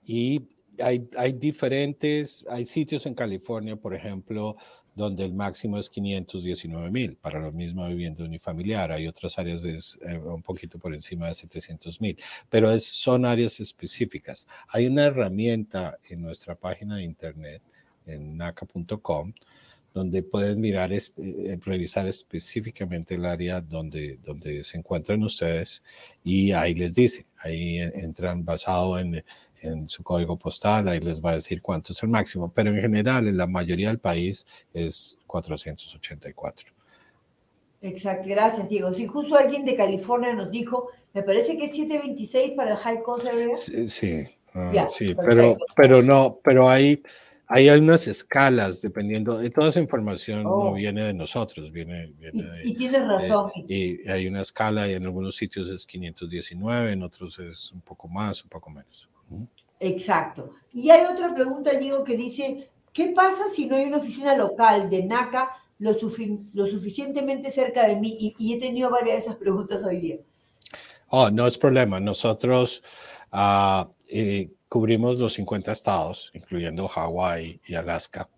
[0.03, 0.47] Y
[0.79, 4.57] hay, hay diferentes, hay sitios en California, por ejemplo,
[4.97, 8.91] donde el máximo es 519 mil para la misma vivienda unifamiliar.
[8.91, 12.17] Hay otras áreas es, eh, un poquito por encima de 700 mil,
[12.49, 14.47] pero es, son áreas específicas.
[14.69, 17.61] Hay una herramienta en nuestra página de internet,
[18.07, 19.33] en naca.com,
[19.93, 25.83] donde pueden mirar, eh, revisar específicamente el área donde, donde se encuentran ustedes
[26.23, 29.23] y ahí les dice, ahí entran basado en
[29.67, 32.81] en su código postal, ahí les va a decir cuánto es el máximo, pero en
[32.81, 36.77] general en la mayoría del país es 484.
[37.81, 38.91] Exacto, gracias Diego.
[38.91, 43.01] Si justo alguien de California nos dijo, me parece que es 726 para el High
[43.03, 43.25] Cost
[43.55, 47.03] Sí, sí, ah, sí pero, pero no, pero hay,
[47.47, 50.73] hay unas escalas dependiendo, de toda esa información no oh.
[50.73, 53.51] viene de nosotros, viene, viene y, de, y tienes razón.
[53.67, 58.07] y hay una escala y en algunos sitios es 519, en otros es un poco
[58.07, 59.07] más, un poco menos.
[59.79, 60.53] Exacto.
[60.73, 64.89] Y hay otra pregunta, Diego, que dice, ¿qué pasa si no hay una oficina local
[64.89, 68.35] de NACA lo, suficientemente cerca de mí?
[68.37, 70.17] Y, he tenido varias de esas preguntas hoy día.
[71.09, 71.99] Oh, no es problema.
[71.99, 72.83] Nosotros
[73.31, 73.85] uh,
[74.67, 78.29] cubrimos los 50 estados, incluyendo Hawái y Alaska.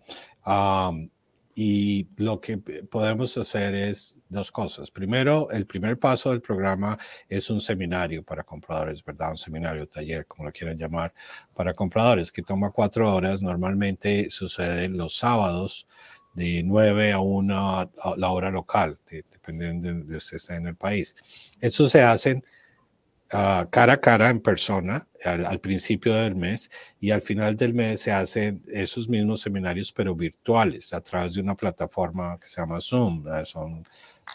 [1.62, 4.90] Y lo que podemos hacer es dos cosas.
[4.90, 6.96] Primero, el primer paso del programa
[7.28, 9.32] es un seminario para compradores, ¿verdad?
[9.32, 11.12] Un seminario, taller, como lo quieran llamar,
[11.54, 13.42] para compradores, que toma cuatro horas.
[13.42, 15.86] Normalmente sucede los sábados
[16.32, 20.76] de 9 a 1 a la hora local, dependiendo de donde usted esté en el
[20.76, 21.14] país.
[21.60, 22.00] Eso se
[23.30, 28.00] hace cara a cara en persona al, principio del mes y al final del mes
[28.00, 32.80] se hacen esos mismos seminarios pero virtuales a través de una plataforma que se llama
[32.80, 33.24] Zoom.
[33.44, 33.86] Son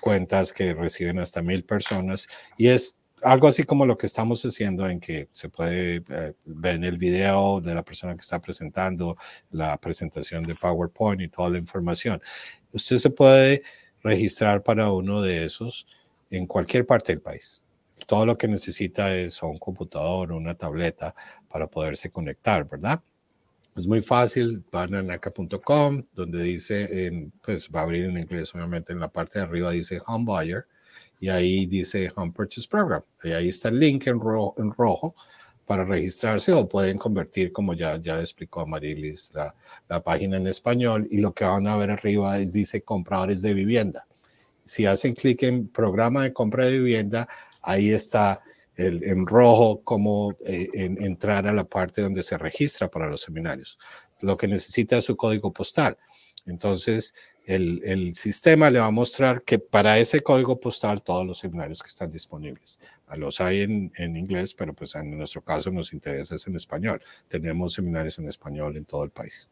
[0.01, 2.27] cuentas que reciben hasta mil personas
[2.58, 6.84] y es algo así como lo que estamos haciendo en que se puede eh, ver
[6.84, 9.17] el video de la persona que está presentando
[9.49, 12.21] la presentación de PowerPoint y toda la información.
[12.71, 13.63] Usted se puede
[14.03, 15.88] registrar para uno de esos
[16.29, 17.64] en cualquier parte del país
[18.08, 21.15] todo lo que necesita es un computador o una tableta
[21.49, 23.01] para poderse conectar, ¿verdad?
[23.75, 28.93] Es muy fácil, van a naca.com, donde dice, pues va a abrir en inglés, obviamente
[28.93, 30.65] en la parte de arriba dice Home Buyer
[31.19, 33.01] y ahí dice Home Purchase Program.
[33.23, 34.21] Y ahí está el link en,
[34.58, 35.15] en rojo
[35.65, 39.53] para registrarse o pueden convertir, como ya, ya explicó Marilis, la,
[39.89, 43.53] la página en español y lo que van a ver arriba es, dice compradores de
[43.53, 44.08] vivienda.
[44.63, 47.27] Si hacen clic en programa de compra de vivienda,
[47.65, 48.41] ahí está
[48.75, 53.78] el, en rojo cómo eh, entrar a la parte donde se registra para los seminarios.
[54.21, 55.97] Lo que necesita es su código postal.
[56.45, 57.13] Entonces,
[57.45, 61.82] el, el, sistema le va a mostrar que para ese código postal todos los seminarios
[61.82, 62.80] que están disponibles.
[63.17, 67.01] Los hay en, en, inglés, pero pues en nuestro caso nos interesa es en español.
[67.28, 69.49] Tenemos seminarios en español en todo el país.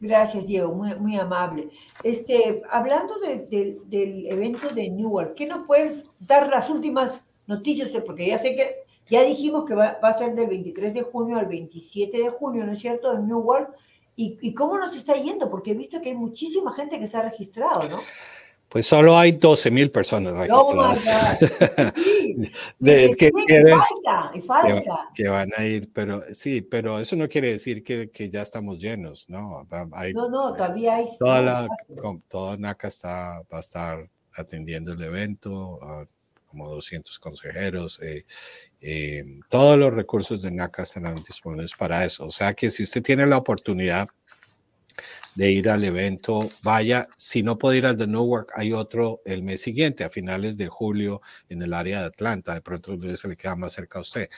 [0.00, 1.68] Gracias, Diego, muy, muy amable.
[2.02, 7.90] Este, hablando del evento de Newark, ¿qué nos puedes dar las últimas noticias?
[8.06, 8.76] Porque ya sé que
[9.10, 12.72] ya dijimos que va, a ser del 23 de junio al 27 de junio, ¿no
[12.72, 13.74] es cierto?, en Newark.
[14.16, 15.50] ¿Y, ¿Y cómo nos está yendo?
[15.50, 17.98] Porque he visto que hay muchísima gente que se ha registrado, ¿no?
[18.70, 21.40] Pues solo hay 12 mil personas registradas.
[22.78, 23.30] de, que,
[23.68, 25.08] falta, falta.
[25.12, 28.78] Que, van a ir, pero sí, pero eso no quiere decir que, que ya estamos
[28.78, 29.66] llenos, ¿no?
[30.14, 31.06] no, no, todavía hay.
[31.18, 31.68] Toda, la,
[32.28, 36.06] toda NACA está, va a estar atendiendo el evento, uh,
[36.46, 37.98] como 200 consejeros.
[38.00, 38.24] Eh,
[38.80, 42.24] eh, todos los recursos de NACA estarán disponibles para eso.
[42.24, 44.08] O sea que si usted tiene la oportunidad
[45.40, 47.08] de ir al evento, vaya.
[47.16, 50.68] Si no puede ir al de Newark, hay otro el mes siguiente, a finales de
[50.68, 52.52] julio, en el área de Atlanta.
[52.52, 54.28] De pronto se le queda más cerca a usted.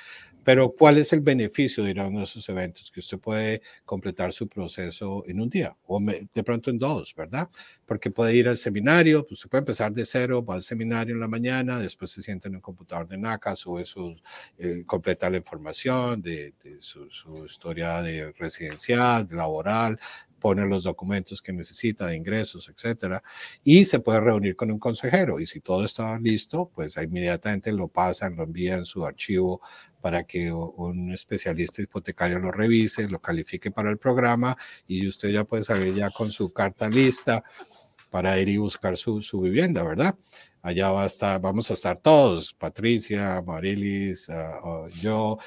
[0.44, 2.88] Pero ¿cuál es el beneficio de ir a uno de esos eventos?
[2.92, 7.48] Que usted puede completar su proceso en un día o de pronto en dos, ¿verdad?
[7.84, 11.20] Porque puede ir al seminario, pues usted puede empezar de cero, va al seminario en
[11.20, 14.16] la mañana, después se sienta en un computador de NACA, sube su,
[14.58, 19.98] eh, completa la información de, su, su, historia de residencial, laboral,
[20.42, 23.22] pone los documentos que necesita de ingresos, etcétera,
[23.62, 25.38] y se puede reunir con un consejero.
[25.38, 29.60] Y si todo está listo, pues inmediatamente lo pasan, lo envían su archivo
[30.00, 34.56] para que un especialista hipotecario lo revise, lo califique para el programa
[34.88, 37.44] y usted ya puede salir ya con su carta lista
[38.10, 40.16] para ir y buscar su, su vivienda, ¿verdad?
[40.60, 45.38] Allá va a estar, vamos a estar todos, Patricia, Marilis, uh, yo,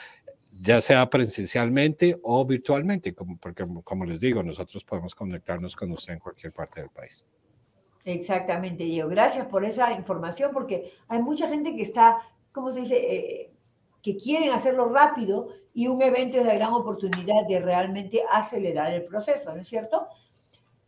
[0.65, 6.13] ya sea presencialmente o virtualmente, como, porque como les digo, nosotros podemos conectarnos con usted
[6.13, 7.23] en cualquier parte del país.
[8.03, 9.09] Exactamente, Diego.
[9.09, 12.17] Gracias por esa información, porque hay mucha gente que está,
[12.51, 13.15] ¿cómo se dice?
[13.15, 13.51] Eh,
[14.01, 19.03] que quieren hacerlo rápido y un evento es la gran oportunidad de realmente acelerar el
[19.03, 20.07] proceso, ¿no es cierto?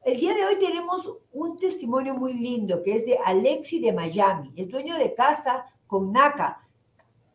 [0.03, 4.53] El día de hoy tenemos un testimonio muy lindo que es de Alexi de Miami,
[4.55, 6.66] es dueño de casa con NACA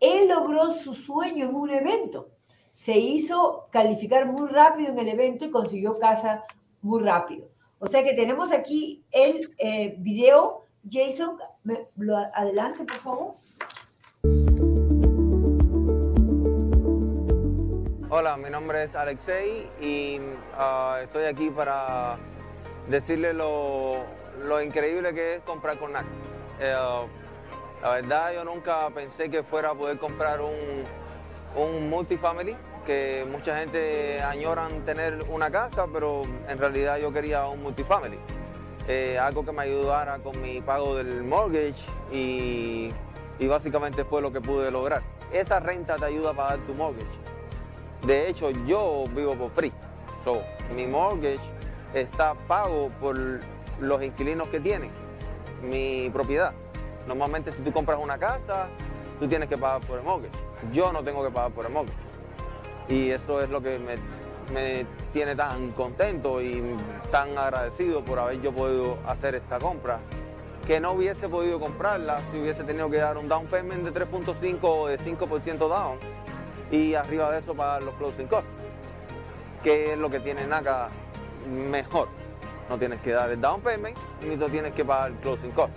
[0.03, 2.29] él logró su sueño en un evento.
[2.75, 6.45] Se hizo calificar muy rápido en el evento y consiguió casa
[6.83, 7.49] muy rápido.
[7.79, 10.67] O sea que tenemos aquí el eh, video.
[10.91, 11.39] Jason,
[11.97, 13.35] lo adelante, por favor.
[18.11, 20.19] Hola, mi nombre es Alexei y
[20.55, 22.19] ah, estoy aquí para
[22.91, 24.05] decirle lo,
[24.61, 26.07] increíble que es comprar con NAC.
[26.61, 26.75] Eh,
[27.83, 30.85] la verdad yo nunca pensé que fuera a poder comprar un,
[31.57, 32.57] un multifamily,
[32.87, 38.19] que mucha gente añoran tener una casa, pero en realidad yo quería un multifamily.
[38.89, 41.81] Eh, algo que me ayudara con mi pago del mortgage
[42.13, 42.93] y,
[43.49, 45.03] básicamente fue lo que pude lograr.
[45.33, 47.11] Esa renta te ayuda a pagar tu mortgage.
[48.07, 49.73] De hecho, yo vivo por free.
[50.25, 50.43] So,
[50.75, 51.41] mi mortgage
[51.95, 53.17] está pago por
[53.81, 54.91] los inquilinos que tienen
[55.63, 56.53] mi propiedad.
[57.07, 58.69] Normalmente si tú compras una casa,
[59.19, 60.37] tú tienes que pagar por el mortgage.
[60.73, 61.99] Yo no tengo que pagar por el mortgage.
[62.89, 66.63] Y eso es lo que me, tiene tan contento y
[67.11, 70.01] tan agradecido por haber yo podido hacer esta compra.
[70.67, 74.59] Que no hubiese podido comprarla si hubiese tenido que dar un down payment de 3.5
[74.63, 75.99] o de 5% down
[76.71, 78.49] y arriba de eso pagar los closing costs,
[79.63, 80.89] que es lo que tiene NACA
[81.49, 82.09] mejor.
[82.69, 83.97] No tienes que dar el down payment
[84.27, 85.77] ni tú tienes que pagar el closing costs.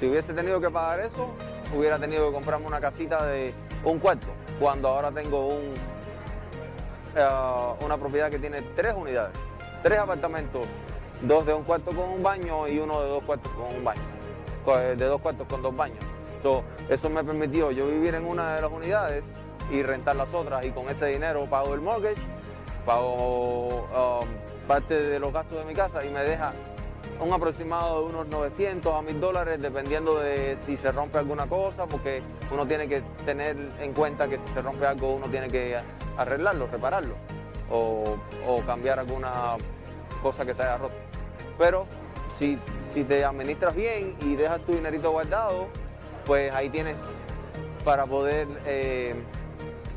[0.00, 1.28] Si hubiese tenido que pagar eso,
[1.76, 3.52] hubiera tenido que comprarme una casita de
[3.84, 4.28] un cuarto,
[4.58, 5.58] cuando ahora tengo
[7.14, 7.28] eh,
[7.84, 9.36] una propiedad que tiene tres unidades,
[9.82, 10.64] tres apartamentos,
[11.20, 14.00] dos de un cuarto con un baño y uno de dos cuartos con un baño,
[14.96, 16.02] de dos cuartos con dos baños.
[16.88, 19.22] eso me permitió yo vivir en una de las unidades
[19.70, 22.22] y rentar las otras y con ese dinero pago el mortgage,
[22.86, 24.28] pago um,
[24.66, 26.54] parte de los gastos de mi casa y me deja
[27.20, 31.86] un aproximado de unos 900 a 1000 dólares dependiendo de si se rompe alguna cosa,
[31.86, 35.78] porque uno tiene que tener en cuenta que si se rompe algo uno tiene que
[36.16, 37.14] arreglarlo, repararlo
[37.70, 38.16] o,
[38.66, 39.56] cambiar alguna
[40.22, 40.94] cosa que se haya roto.
[41.58, 41.86] Pero
[42.38, 42.58] si,
[43.04, 45.68] te administras bien y dejas tu dinerito guardado,
[46.24, 46.96] pues ahí tienes
[47.84, 49.14] para poder eh,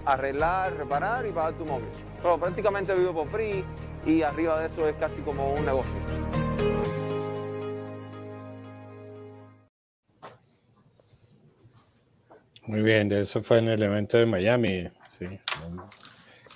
[0.05, 1.87] arreglar, reparar y pagar tu móvil.
[2.21, 3.65] Pero prácticamente vivo por free
[4.05, 5.93] y arriba de eso es casi como un negocio.
[12.65, 14.87] Muy bien, eso fue en el evento de Miami.
[15.17, 15.25] Sí.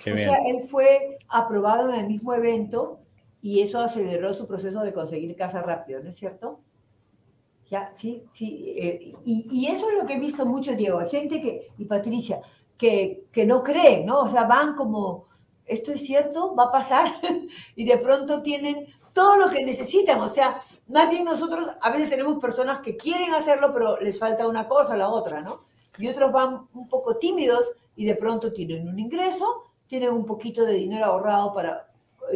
[0.02, 3.00] Qué o sea, él fue aprobado en el mismo evento
[3.42, 6.60] y eso aceleró su proceso de conseguir casa rápido, ¿no es cierto?
[7.70, 8.74] Ya, sí, sí.
[8.76, 11.00] Eh, y, y, eso es lo que he visto mucho, Diego.
[11.00, 12.40] Hay gente que, y Patricia,
[12.78, 14.20] que, que no cree, ¿no?
[14.20, 15.26] O sea, van como,
[15.66, 17.12] esto es cierto, va a pasar,
[17.76, 20.20] y de pronto tienen todo lo que necesitan.
[20.20, 24.48] O sea, más bien nosotros a veces tenemos personas que quieren hacerlo, pero les falta
[24.48, 25.58] una cosa o la otra, ¿no?
[25.98, 30.64] Y otros van un poco tímidos y de pronto tienen un ingreso, tienen un poquito
[30.64, 31.88] de dinero ahorrado para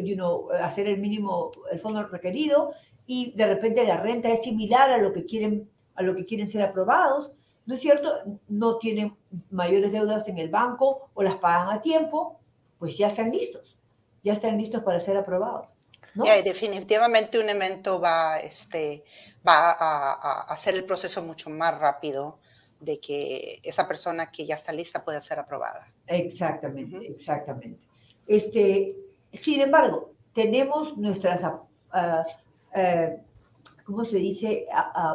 [0.03, 2.73] you know, hacer el mínimo, el fondo requerido
[3.07, 6.49] y de repente la renta es similar a lo que quieren, a lo que quieren
[6.49, 7.33] ser aprobados,
[7.67, 8.11] ¿no es cierto?
[8.49, 9.17] No tienen
[9.51, 12.39] mayores deudas en el banco o las pagan a tiempo,
[12.79, 13.77] pues ya están listos,
[14.25, 15.69] ya están listos para ser aprobados.
[16.15, 16.25] ¿no?
[16.45, 19.03] definitivamente un evento va, este,
[19.47, 22.39] va a, a hacer el proceso mucho más rápido
[22.83, 25.93] de que esa persona que ya está lista pueda ser aprobada.
[26.07, 27.87] Exactamente, exactamente.
[28.27, 28.97] Este,
[29.33, 32.25] sin embargo, tenemos nuestras, uh,
[33.85, 34.67] ¿cómo se dice?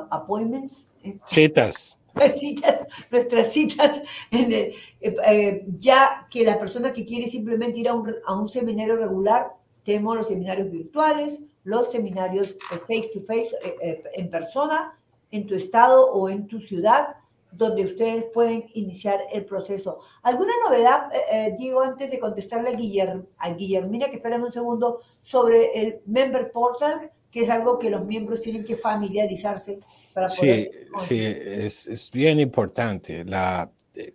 [0.10, 0.90] appointments.
[1.26, 2.00] Citas.
[2.40, 4.02] citas, nuestras citas,
[4.32, 8.96] en eh, ya que la persona que quiere simplemente ir a un, a un seminario
[8.96, 9.52] regular,
[9.84, 12.58] tenemos los seminarios virtuales, los seminarios
[12.88, 13.50] face to face,
[14.16, 14.98] en persona,
[15.32, 17.17] en tu estado o en tu ciudad,
[17.52, 20.00] donde ustedes pueden iniciar el proceso.
[20.24, 24.52] ¿Alguna novedad, eh, eh, Diego, antes de contestarle a, Guillerm, a Guillermina, que espérame un
[24.52, 29.80] segundo, sobre el Member Portal, que es algo que los miembros tienen que familiarizarse
[30.14, 30.72] para poder...
[31.00, 33.26] Sí, sí es, es, bien importante.
[33.26, 33.70] La,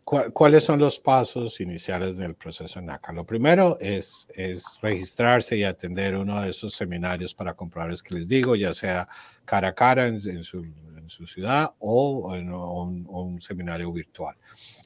[0.04, 3.12] ¿Cuáles son los pasos iniciales del proceso NACA?
[3.12, 8.28] Lo primero es, es registrarse y atender uno de esos seminarios para compradores que les
[8.28, 9.08] digo, ya sea
[9.44, 10.64] cara a cara en, en su
[11.12, 14.36] su ciudad o en un, seminario virtual.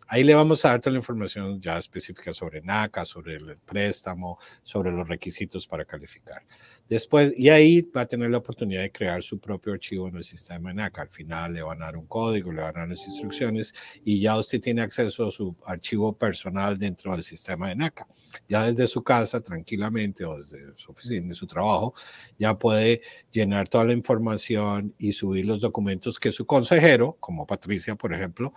[0.09, 4.39] Ahí le vamos a dar toda la información ya específica sobre NACA, sobre el préstamo,
[4.63, 6.43] sobre los requisitos para calificar.
[6.89, 10.25] Después, y ahí va a tener la oportunidad de crear su propio archivo en el
[10.25, 11.03] sistema NACA.
[11.03, 13.75] Al final le van a dar un código, le van a dar las instrucciones
[14.05, 18.07] y ya usted tiene acceso a su archivo personal dentro del sistema de NACA.
[18.49, 21.95] Ya desde su casa, tranquilamente, o desde su oficina, de su trabajo,
[22.39, 27.97] ya puede llenar toda la información y subir los documentos que su consejero, como Patricia,
[27.97, 28.53] por ejemplo,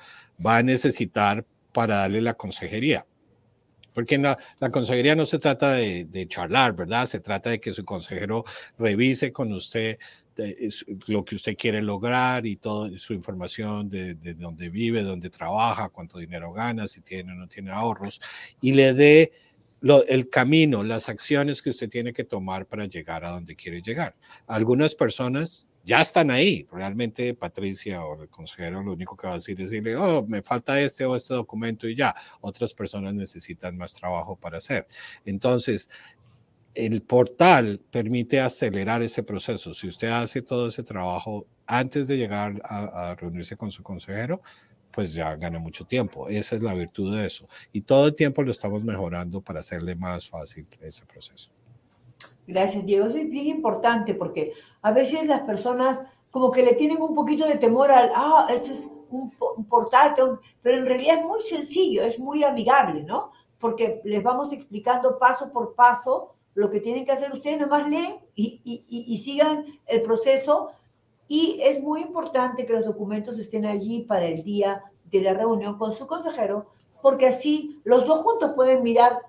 [0.46, 3.06] va a necesitar para darle la consejería.
[3.94, 4.38] Porque la,
[4.72, 7.06] consejería no se trata de, charlar, ¿verdad?
[7.06, 8.44] Se trata de que su consejero
[8.78, 9.98] revise con usted
[11.08, 16.18] lo que usted quiere lograr y toda su información de dónde vive, dónde trabaja, cuánto
[16.18, 18.22] dinero gana, si tiene o no tiene ahorros,
[18.62, 19.32] y le dé
[20.08, 24.16] el camino, las acciones que usted tiene que tomar para llegar a donde quiere llegar.
[24.48, 26.68] Algunas personas ya están ahí.
[26.72, 30.44] Realmente Patricia o el consejero lo único que va a decir es decirle, oh, me
[30.44, 32.16] falta este o este documento y ya.
[32.42, 34.88] Otras personas necesitan más trabajo para hacer.
[35.26, 35.90] Entonces,
[36.76, 39.74] el portal permite acelerar ese proceso.
[39.74, 44.42] Si usted hace todo ese trabajo antes de llegar a, a reunirse con su consejero,
[44.92, 46.30] pues ya gana mucho tiempo.
[46.30, 47.48] Esa es la virtud de eso.
[47.74, 51.50] Y todo el tiempo lo estamos mejorando para hacerle más fácil ese proceso.
[52.48, 53.06] Gracias, Diego.
[53.06, 56.02] Eso es bien importante porque a veces las personas
[56.32, 59.32] como que le tienen un poquito de temor al, ah, este es un,
[59.68, 60.14] portal,
[60.62, 63.32] pero en realidad es muy sencillo, es muy amigable, ¿no?
[63.60, 68.18] Porque les vamos explicando paso por paso lo que tienen que hacer ustedes, nomás leen
[68.36, 70.70] y, y, y sigan el proceso.
[71.28, 75.78] Y es muy importante que los documentos estén allí para el día de la reunión
[75.78, 76.68] con su consejero,
[77.02, 79.20] porque así los dos juntos pueden mirar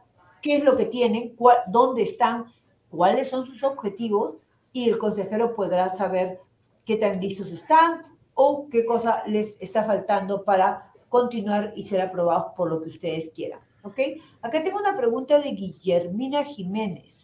[0.42, 2.46] qué es lo que tienen, cuál, dónde están
[2.90, 4.36] cuáles son sus objetivos
[4.72, 6.40] y el consejero podrá saber
[6.84, 8.02] qué tan listos están
[8.34, 13.30] o qué cosa les está faltando para continuar y ser aprobados por lo que ustedes
[13.34, 13.60] quieran.
[13.82, 13.98] ¿Ok?
[14.42, 17.18] Acá tengo una pregunta de Guillermina Jiménez.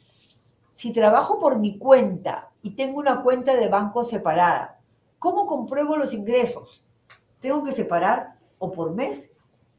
[0.65, 4.81] Si trabajo por mi cuenta y tengo una cuenta de banco separada,
[5.19, 6.85] ¿cómo compruebo los ingresos?
[7.41, 9.31] ¿Tengo que separar o por mes?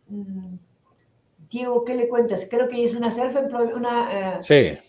[0.07, 0.55] Mm,
[1.49, 2.47] Diego, ¿qué le cuentas?
[2.49, 4.37] Creo que es una self-employed, una...
[4.37, 4.86] Eh, sí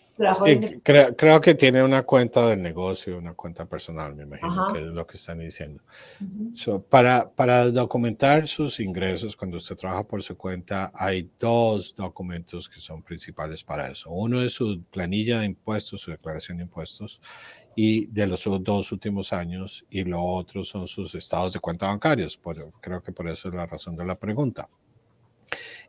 [1.15, 5.07] creo, que tiene una cuenta del negocio, una cuenta personal, me imagino que es lo
[5.07, 5.81] que están diciendo.
[6.89, 12.79] para, para documentar sus ingresos cuando usted trabaja por su cuenta, hay dos documentos que
[12.79, 14.11] son principales para eso.
[14.11, 17.21] Uno es su planilla de impuestos, su declaración de impuestos,
[17.75, 22.37] y de los dos últimos años, y lo otro son sus estados de cuenta bancarios.
[22.81, 24.67] creo que por eso es la razón de la pregunta.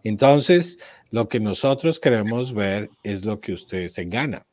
[0.04, 0.78] Entonces,
[1.10, 4.46] lo que nosotros queremos ver es lo que usted se gana.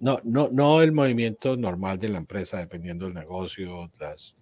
[0.00, 3.90] No, no, no el movimiento normal de la empresa, dependiendo del negocio,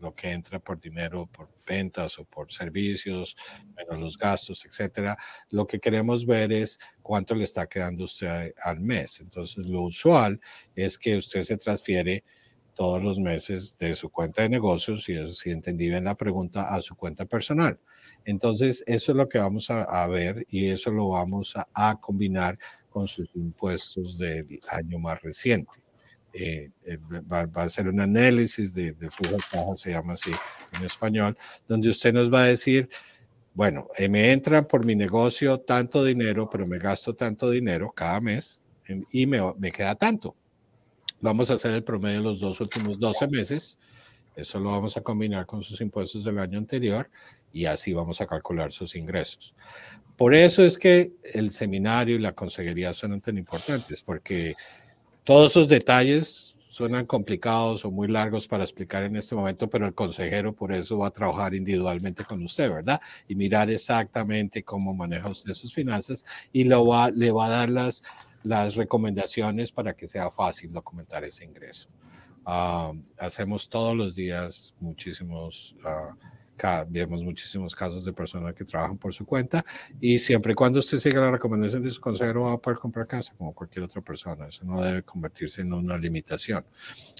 [0.00, 3.36] lo que entra por dinero, por ventas o por servicios,
[3.76, 5.16] menos los gastos, etcétera.
[5.50, 9.20] Lo que queremos ver es cuánto le está quedando usted al mes.
[9.20, 10.40] Entonces, lo usual
[10.74, 12.24] es que usted se transfiere
[12.74, 16.74] todos los meses de su cuenta de negocios, y eso sí entendí bien la pregunta,
[16.74, 17.78] a su cuenta personal.
[18.24, 22.58] Entonces, eso es lo que vamos a, ver y eso lo vamos a, combinar
[22.88, 25.80] con sus impuestos del año más reciente.
[26.34, 26.98] Eh, eh,
[27.30, 30.30] va, a ser un análisis de, de flujo de caja, se llama así
[30.72, 31.36] en español,
[31.68, 32.88] donde usted nos va a decir,
[33.54, 38.20] bueno, eh, me entra por mi negocio tanto dinero, pero me gasto tanto dinero cada
[38.20, 38.62] mes
[39.10, 40.34] y me, me queda tanto.
[41.20, 43.78] Vamos a hacer el promedio de los dos últimos 12 meses.
[44.34, 47.10] Eso lo vamos a combinar con sus impuestos del año anterior
[47.53, 49.55] y así vamos a calcular sus ingresos.
[50.16, 54.55] Por eso es que el seminario y la consejería son tan importantes, porque
[55.24, 59.94] todos esos detalles suenan complicados o muy largos para explicar en este momento, pero el
[59.94, 63.00] consejero por eso va a trabajar individualmente con usted, ¿verdad?
[63.28, 67.68] Y mirar exactamente cómo maneja usted sus finanzas y lo va, le va a dar
[67.68, 68.03] las,
[68.42, 71.90] las recomendaciones para que sea fácil documentar ese ingreso.
[72.46, 75.76] Ah, hacemos todos los días muchísimos...
[75.84, 76.16] Uh,
[76.88, 79.64] vemos muchísimos casos de personas que trabajan por su cuenta
[80.00, 83.06] y siempre y cuando usted siga la recomendación de su consejero va a poder comprar
[83.06, 84.46] casa como cualquier otra persona.
[84.46, 86.64] Eso no debe convertirse en una limitación.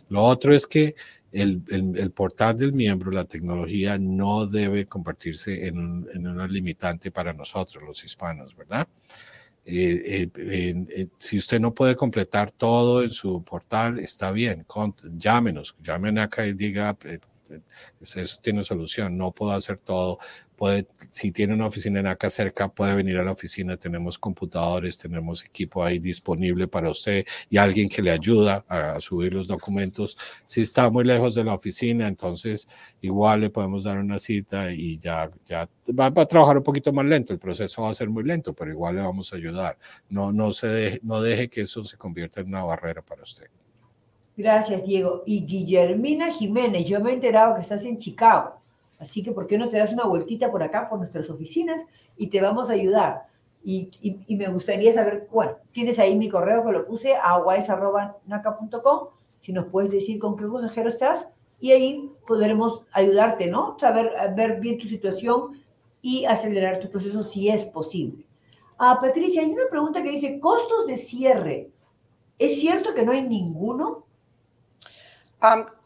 [0.09, 0.95] Lo otro es que
[1.33, 7.33] el, el, portal del miembro, la tecnología, no debe convertirse en, en una limitante para
[7.33, 8.87] nosotros, los hispanos, ¿verdad?
[9.65, 14.67] Eh, eh, si usted no puede completar todo en su portal, está bien,
[15.17, 17.21] llámenos, llamen acá y diga, eh,
[18.01, 20.19] eso tiene solución, no puedo hacer todo,
[20.57, 24.97] puede, si tiene una oficina en acá cerca, puede venir a la oficina, tenemos computadores,
[24.99, 30.17] tenemos equipo ahí disponible para usted y alguien que le ayuda a, subir los documentos.
[30.45, 32.69] Si está muy lejos de la oficina, entonces
[33.01, 37.07] igual le podemos dar una cita y ya, ya va, a trabajar un poquito más
[37.07, 39.79] lento, el proceso va a ser muy lento, pero igual le vamos a ayudar.
[40.11, 43.49] No, no, se no deje que eso se convierta en una barrera para usted.
[44.37, 45.23] Gracias, Diego.
[45.27, 48.55] Y Guillermina Jiménez, yo me he enterado que estás en Chicago.
[48.99, 51.85] Así que, ¿por qué no te das una vueltita por acá, por nuestras oficinas,
[52.17, 53.27] y te vamos a ayudar?
[53.65, 53.91] Y,
[54.29, 59.09] me gustaría saber, bueno, tienes ahí mi correo que lo puse, aguais.naca.com,
[59.41, 61.29] si nos puedes decir con qué consejero estás,
[61.61, 63.77] y ahí podremos ayudarte, ¿no?
[63.79, 65.61] Saber, ver bien tu situación
[66.01, 68.27] y acelerar tu proceso si es posible.
[68.79, 71.71] Ah, Patricia, hay una pregunta que dice, costos de cierre.
[72.39, 74.05] ¿Es cierto que no hay ninguno?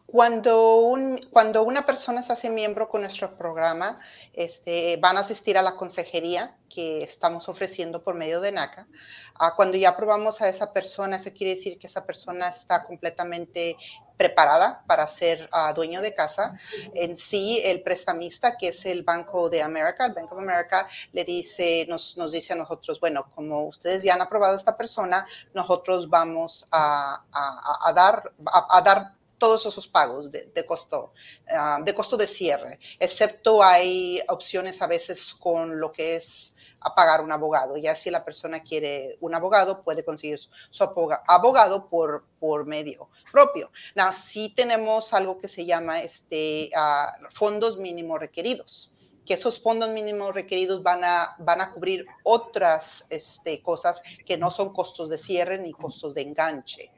[0.06, 3.98] Cuando, un, cuando una persona se hace miembro con nuestro programa,
[4.32, 8.86] este, van a asistir a la consejería que estamos ofreciendo por medio de NACA.
[9.34, 13.76] Ah, cuando ya aprobamos a esa persona, eso quiere decir que esa persona está completamente
[14.16, 16.58] preparada para ser ah, dueño de casa.
[16.94, 21.24] En sí, el prestamista, que es el Banco de América, el Bank of America, le
[21.24, 25.26] dice, nos, nos dice a nosotros, bueno, como ustedes ya han aprobado a esta persona,
[25.52, 31.12] nosotros vamos a, a, a dar, a, dar todos esos pagos de, costo,
[31.50, 36.94] ah, de costo de cierre, excepto hay opciones a veces con lo que es a
[36.94, 37.76] pagar un abogado.
[37.76, 43.70] Ya si la persona quiere un abogado, puede conseguir su abogado por, por medio propio.
[43.94, 48.90] Now, sí tenemos algo que se llama este, ah, fondos mínimos requeridos
[49.26, 54.50] que esos fondos mínimos requeridos van a, van a cubrir otras este, cosas que no
[54.50, 56.92] son costos de cierre ni costos de enganche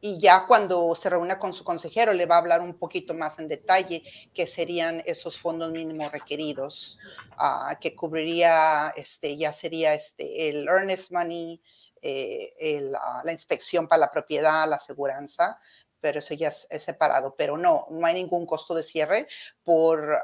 [0.00, 3.38] y ya cuando se reúna con su consejero le va a hablar un poquito más
[3.38, 6.98] en detalle qué serían esos fondos mínimos requeridos,
[7.38, 11.60] uh, que cubriría, este, ya sería este, el earnest money,
[12.00, 15.58] eh, uh, la inspección para la propiedad, la aseguranza,
[16.00, 17.34] pero eso ya es, separado.
[17.36, 19.26] Pero no, no hay ningún costo de cierre
[19.64, 20.16] por,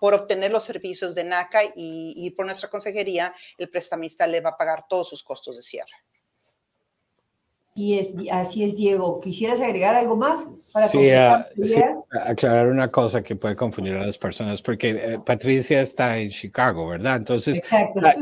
[0.00, 4.56] por obtener los servicios de NACA y por nuestra consejería, el prestamista le va a
[4.56, 6.07] pagar todos sus costos de cierre.
[7.78, 9.20] Y es, así es, Diego.
[9.20, 10.44] ¿Quisieras agregar algo más?
[10.72, 11.46] Para sí, ah,
[12.26, 16.88] aclarar una cosa que puede confundir a las personas, porque eh, Patricia está en Chicago,
[16.88, 17.14] ¿verdad?
[17.14, 17.62] Entonces,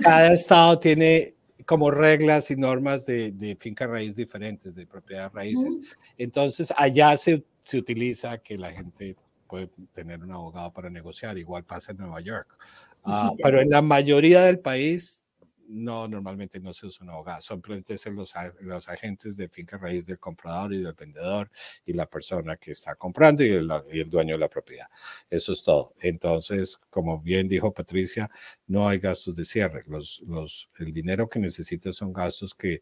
[0.03, 5.79] cada estado tiene como reglas y normas de, de finca raíz diferentes, de propiedad raíces.
[6.19, 9.17] Entonces, allá se, se utiliza que la gente
[9.49, 12.59] puede tener un abogado para negociar, igual pasa en Nueva York.
[13.05, 15.26] Ah, pero en la mayoría del país
[15.69, 20.07] no, normalmente no se usa un abogado, simplemente son los, los agentes de finca raíz
[20.07, 21.51] del comprador y del vendedor
[21.85, 24.87] y la persona que está comprando y el, y el, dueño de la propiedad.
[25.31, 25.95] Eso es todo.
[26.01, 28.31] Entonces, como bien dijo Patricia,
[28.67, 29.85] no hay gastos de cierre.
[29.87, 32.81] Los, los, el dinero que necesita son gastos que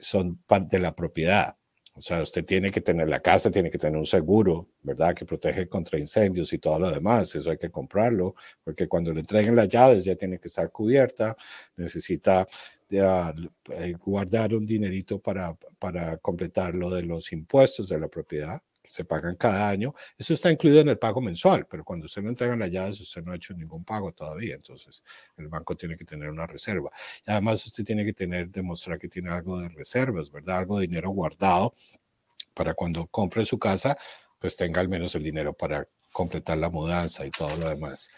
[0.00, 1.56] son parte de la propiedad.
[1.98, 5.14] O sea, usted tiene que tener la casa, tiene que tener un seguro, ¿verdad?
[5.14, 7.34] Que protege contra incendios y todo lo demás.
[7.34, 11.36] Eso hay que comprarlo, porque cuando le entreguen las llaves ya tiene que estar cubierta.
[11.76, 12.46] Necesita
[12.88, 13.34] ya,
[13.70, 19.04] eh, guardar un dinerito para, para completar lo de los impuestos de la propiedad se
[19.04, 19.94] pagan cada año.
[20.16, 23.22] Eso está incluido en el pago mensual, pero cuando usted no entrega las llaves, usted
[23.22, 24.54] no ha hecho ningún pago todavía.
[24.54, 25.02] Entonces,
[25.36, 26.90] el banco tiene que tener una reserva.
[27.26, 30.58] Y además, usted tiene que tener, demostrar que tiene algo de reservas, ¿verdad?
[30.58, 31.74] Algo de dinero guardado
[32.54, 33.96] para cuando compre su casa,
[34.38, 38.10] pues tenga al menos el dinero para completar la mudanza y todo lo demás.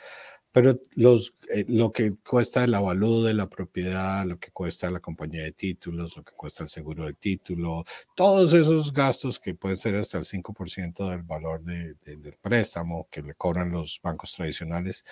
[0.53, 5.01] Pero los, eh, lo que cuesta el avalúo de la propiedad, lo que cuesta la
[5.01, 7.85] compañía de títulos, lo que cuesta el seguro de título,
[8.17, 13.23] todos esos gastos que pueden ser hasta el 5% del valor de, del préstamo que
[13.23, 15.05] le cobran los bancos tradicionales,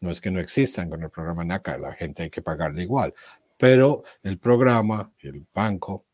[0.00, 3.14] no es que no existan con el programa NACA, la gente hay que pagarle igual,
[3.56, 6.06] pero el programa, el banco,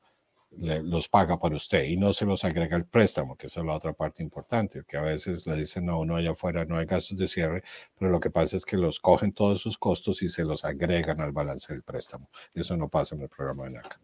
[0.59, 3.93] los paga para usted y no se los agrega el préstamo, que es la otra
[3.93, 7.27] parte importante, que a veces le dicen, no, no, allá afuera no hay gastos de
[7.27, 7.63] cierre,
[7.99, 11.21] pero lo que pasa es que los cogen todos sus costos y se los agregan
[11.21, 12.29] al balance del préstamo.
[12.55, 14.01] Eso no pasa en el programa de NACA.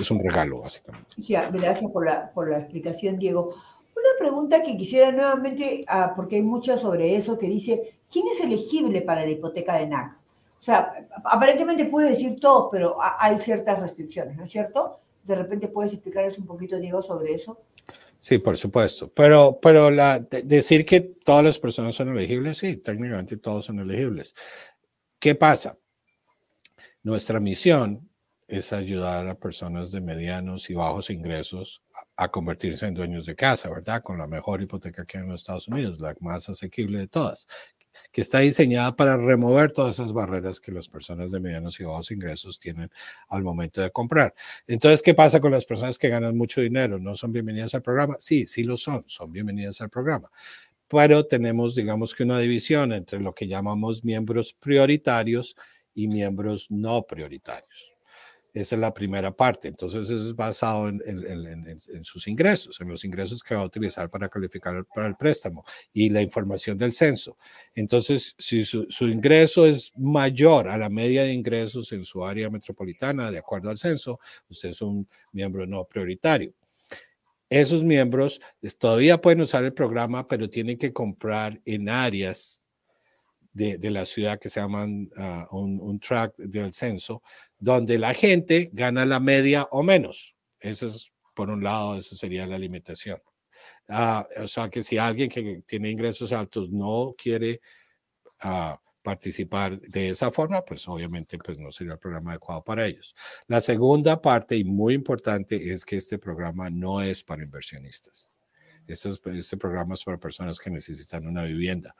[0.00, 1.10] es un regalo, básicamente.
[1.18, 3.54] Ya, gracias por la, por la explicación, Diego.
[3.94, 8.40] Una pregunta que quisiera nuevamente, ah, porque hay mucho sobre eso, que dice, ¿quién es
[8.40, 10.16] elegible para la hipoteca de NAC?
[10.58, 10.92] O sea,
[11.24, 14.98] aparentemente puede decir todo, pero hay ciertas restricciones, ¿no es cierto?
[15.26, 17.60] De repente puedes explicarles un poquito, Diego, sobre eso.
[18.18, 19.12] Sí, por supuesto.
[19.12, 24.34] Pero, pero la, decir que todas las personas son elegibles, sí, técnicamente todos son elegibles.
[25.18, 25.78] ¿Qué pasa?
[27.02, 28.08] Nuestra misión
[28.48, 31.82] es ayudar a personas de medianos y bajos ingresos
[32.16, 34.02] a convertirse en dueños de casa, ¿verdad?
[34.02, 37.46] Con la mejor hipoteca que hay en los Estados Unidos, la más asequible de todas,
[38.12, 42.10] que está diseñada para remover todas esas barreras que las personas de medianos y bajos
[42.10, 42.90] ingresos tienen
[43.28, 44.34] al momento de comprar.
[44.66, 46.98] Entonces, ¿qué pasa con las personas que ganan mucho dinero?
[46.98, 48.16] ¿No son bienvenidas al programa?
[48.18, 50.30] Sí, sí lo son, son bienvenidas al programa.
[50.88, 55.56] Pero tenemos, digamos que una división entre lo que llamamos miembros prioritarios
[55.94, 57.95] y miembros no prioritarios.
[58.56, 59.68] Esa es la primera parte.
[59.68, 64.30] Entonces, eso es basado en, sus ingresos, en los ingresos que va a utilizar para
[64.30, 67.36] calificar para el préstamo y la información del censo.
[67.74, 72.48] Entonces, si su, su, ingreso es mayor a la media de ingresos en su área
[72.48, 76.54] metropolitana, de acuerdo al censo, usted es un miembro no prioritario.
[77.50, 78.40] Esos miembros
[78.78, 82.62] todavía pueden usar el programa, pero tienen que comprar en áreas
[83.56, 87.22] de, la ciudad que se llaman ah, un, un, track del censo,
[87.58, 90.36] donde la gente gana la media o menos.
[90.60, 93.18] Eso es, por un lado, esa sería la limitación.
[93.88, 97.60] Ah, o sea, que si alguien que tiene ingresos altos no quiere
[98.40, 103.14] ah, participar de esa forma, pues obviamente pues no sería el programa adecuado para ellos.
[103.46, 108.28] La segunda parte y muy importante es que este programa no es para inversionistas.
[108.86, 111.96] Este, este, programa es para personas que necesitan una vivienda.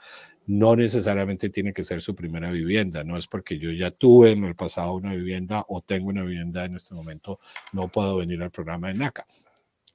[0.46, 3.02] No necesariamente tiene que ser su primera vivienda.
[3.04, 6.64] No es porque yo ya tuve en el pasado una vivienda o tengo una vivienda
[6.64, 7.40] en este momento,
[7.72, 9.26] no puedo venir al programa de NACA.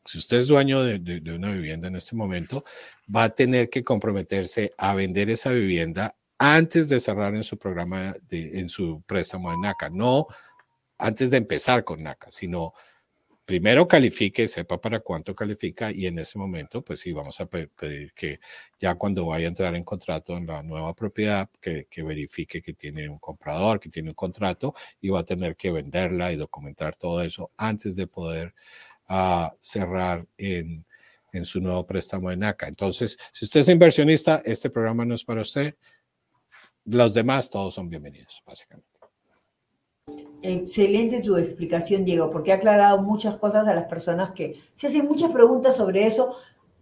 [0.04, 2.66] Si usted es dueño de, de, una vivienda en este momento,
[3.14, 8.16] va a tener que comprometerse a vender esa vivienda antes de cerrar en su programa,
[8.28, 9.90] de, en su préstamo de NACA.
[9.90, 10.26] No
[10.98, 12.74] antes de empezar con NACA, sino
[13.52, 18.14] primero califique, sepa para cuánto califica y en ese momento, pues sí, vamos a pedir
[18.14, 18.40] que
[18.80, 23.10] ya cuando vaya a entrar en contrato en la nueva propiedad, que, verifique que tiene
[23.10, 27.22] un comprador, que tiene un contrato y va a tener que venderla y documentar todo
[27.22, 28.54] eso antes de poder
[29.10, 30.86] ah, cerrar en,
[31.34, 32.70] en su nuevo préstamo de NACA.
[32.70, 35.76] Entonces, si usted es inversionista, este programa no es para usted.
[36.86, 38.91] Los demás todos son bienvenidos, básicamente.
[40.44, 45.06] Excelente tu explicación, Diego, porque ha aclarado muchas cosas a las personas que se hacen
[45.06, 46.36] muchas preguntas sobre eso.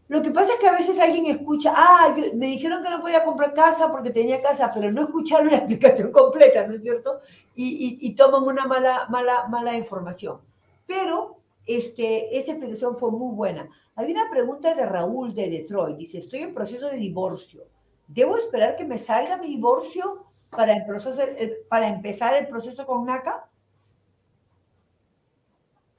[0.07, 3.24] Lo que pasa es que a veces alguien escucha, ah, me dijeron que no podía
[3.24, 7.20] comprar casa porque tenía casa, pero no escucharon la explicación completa, ¿no es cierto?
[7.53, 10.39] Y, toman una mala, mala, mala información.
[10.88, 11.36] Pero
[11.68, 13.70] este, esa explicación fue muy buena.
[13.95, 15.97] Hay una pregunta de Raúl de Detroit.
[15.97, 17.66] Dice, estoy en proceso de divorcio.
[18.07, 21.22] ¿Debo esperar que me salga mi divorcio para, el proceso,
[21.68, 23.49] para empezar el proceso con NACA?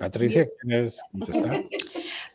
[0.01, 1.63] Patricia, ¿quieres contestar?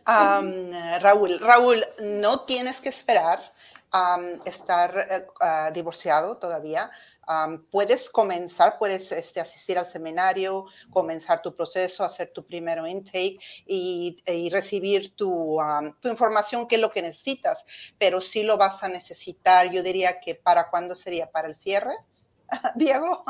[1.02, 3.40] Raúl, Raúl, no tienes que esperar
[3.92, 6.92] a estar eh, ah, divorciado todavía.
[7.72, 14.50] puedes comenzar, puedes este, asistir al seminario, comenzar tu proceso, hacer tu primero intake y,
[14.52, 15.58] recibir tu,
[16.02, 17.66] tu, información, que es lo que necesitas,
[17.98, 21.96] pero sí lo vas a necesitar, yo diría que para cuándo sería, para el cierre.
[22.76, 23.24] Diego,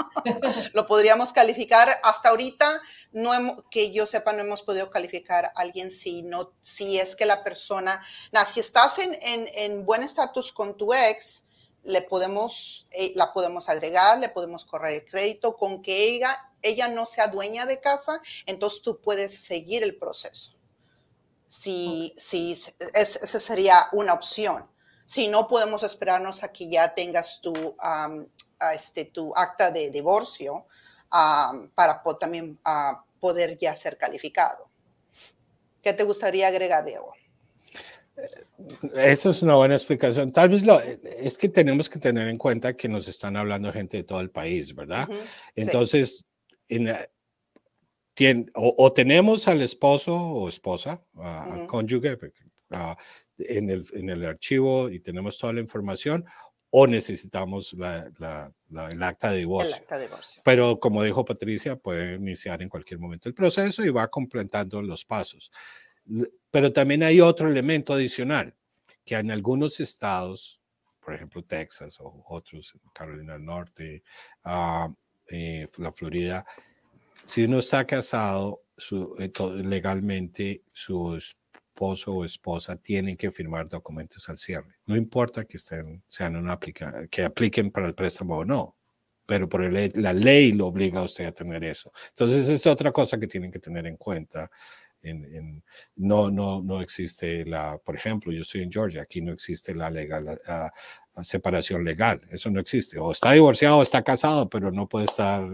[0.73, 5.91] lo podríamos calificar hasta ahorita, no que yo sepa, no hemos podido calificar a alguien
[5.91, 8.03] si, no, si es que la persona,
[8.47, 11.45] si estás en, en, buen estatus con tu ex,
[11.83, 16.87] le podemos, eh, la podemos agregar, le podemos correr el crédito, con que ella, ella
[16.87, 20.51] no sea dueña de casa, entonces tú puedes seguir el proceso.
[21.47, 22.53] Si, si
[22.93, 24.67] esa sería una opción.
[25.05, 27.75] Si no, podemos esperarnos a que ya tengas tu
[28.73, 30.65] este, tu acta de divorcio
[31.09, 32.59] para también
[33.19, 34.67] poder ya ser calificado.
[35.81, 37.13] ¿Qué te gustaría agregar, Diego?
[38.95, 40.31] Esa es una buena explicación.
[40.31, 43.97] Tal vez lo, es que tenemos que tener en cuenta que nos están hablando gente
[43.97, 45.07] de todo el país, ¿verdad?
[45.55, 46.25] Entonces,
[48.53, 52.17] o, tenemos al esposo o esposa, al cónyuge,
[53.37, 56.25] en, el, en el archivo y tenemos toda la información,
[56.77, 59.81] o necesitamos el, acta de divorcio.
[60.43, 65.05] Pero como dijo Patricia, puede iniciar en cualquier momento el proceso y va completando los
[65.05, 65.49] pasos.
[66.51, 68.53] Pero también hay otro elemento adicional,
[69.05, 70.59] que en algunos estados,
[70.99, 74.03] por ejemplo Texas o otros, Carolina del Norte,
[74.43, 74.93] uh,
[75.77, 76.45] la Florida,
[77.23, 79.31] si uno está casado su, eh,
[79.63, 81.37] legalmente, sus
[81.75, 84.79] esposo o esposa tienen que firmar documentos al cierre.
[84.85, 88.77] No importa que estén, sean una aplica, que apliquen para el préstamo o no,
[89.25, 91.91] pero por la ley lo obliga a usted a tener eso.
[92.09, 94.49] Entonces, es otra cosa que tienen que tener en cuenta.
[95.01, 95.61] En,
[95.97, 99.89] no, no, no existe la, por ejemplo, yo estoy en Georgia, aquí no existe la
[99.89, 100.39] legal,
[101.23, 102.21] separación legal.
[102.29, 102.99] Eso no existe.
[102.99, 105.47] O está divorciado o está casado, pero no puede estar.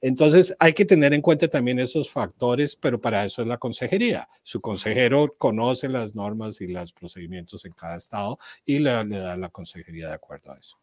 [0.00, 4.28] Entonces hay que tener en cuenta también esos factores, pero para eso es la consejería.
[4.42, 9.48] Su consejero conoce las normas y los procedimientos en cada estado y le, da la
[9.48, 10.78] consejería de acuerdo a eso.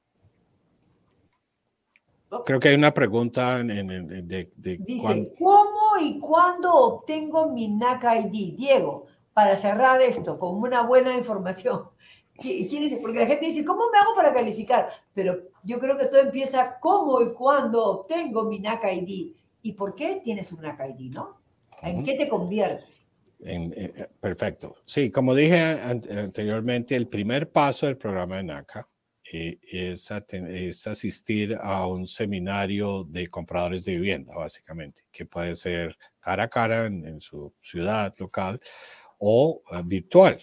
[2.45, 8.57] Creo que hay una pregunta en, de, Dice, ¿cómo y cuándo obtengo mi NACA ID?
[8.57, 11.83] Diego, para cerrar esto con una buena información.
[13.01, 14.89] Porque la gente dice, ¿cómo me hago para calificar?
[15.13, 19.33] Pero yo creo que todo empieza cómo y cuándo obtengo mi NACA ID.
[19.63, 21.41] ¿Y por qué tienes un NACA ID, no?
[21.81, 23.05] ¿En qué te conviertes?
[23.39, 24.75] En, eh, perfecto.
[24.85, 28.87] Sí, como dije anteriormente, el primer paso del programa de NACA
[29.31, 35.97] eh, es, es, asistir a un seminario de compradores de vivienda, básicamente, que puede ser
[36.19, 38.59] cara a cara en, su ciudad local
[39.17, 40.39] o eh, virtual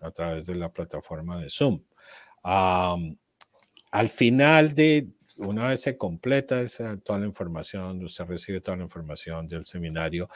[0.00, 1.80] a través de la plataforma de Zoom.
[2.42, 8.84] al final de, una vez se completa esa, toda la información, usted recibe toda la
[8.84, 10.28] información del seminario,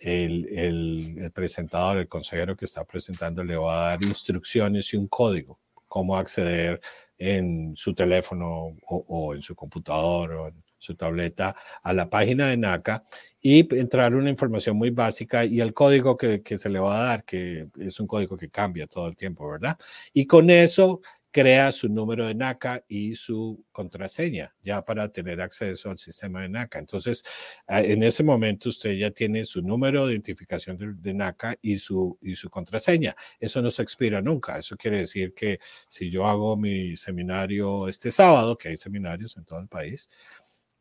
[0.00, 5.06] el, el, presentador, el consejero que está presentando le va a dar instrucciones y un
[5.06, 5.58] código,
[5.88, 6.80] cómo acceder
[7.18, 12.48] en su teléfono o, o en su computador o en su tableta a la página
[12.48, 13.04] de NACA
[13.40, 17.24] y entrar una información muy básica y el código que, se le va a dar,
[17.24, 19.76] que es un código que cambia todo el tiempo, ¿verdad?
[20.12, 21.00] Y con eso
[21.36, 26.48] crea su número de NACA y su contraseña ya para tener acceso al sistema de
[26.48, 26.78] NACA.
[26.78, 27.22] Entonces,
[27.68, 32.18] en ese momento usted ya tiene su número de identificación de, de, NACA y su,
[32.22, 33.14] y su contraseña.
[33.38, 34.58] Eso no se expira nunca.
[34.58, 39.44] Eso quiere decir que si yo hago mi seminario este sábado, que hay seminarios en
[39.44, 40.08] todo el país,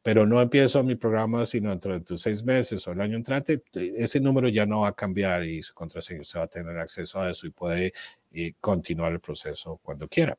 [0.05, 3.93] pero no empiezo mi programa sino dentro de seis meses o el año entrante, eh,
[3.97, 7.19] ese número ya no va a cambiar y su contraseña se va a tener acceso
[7.19, 7.91] a eso y puede
[8.31, 10.37] eh, continuar el proceso cuando quiera.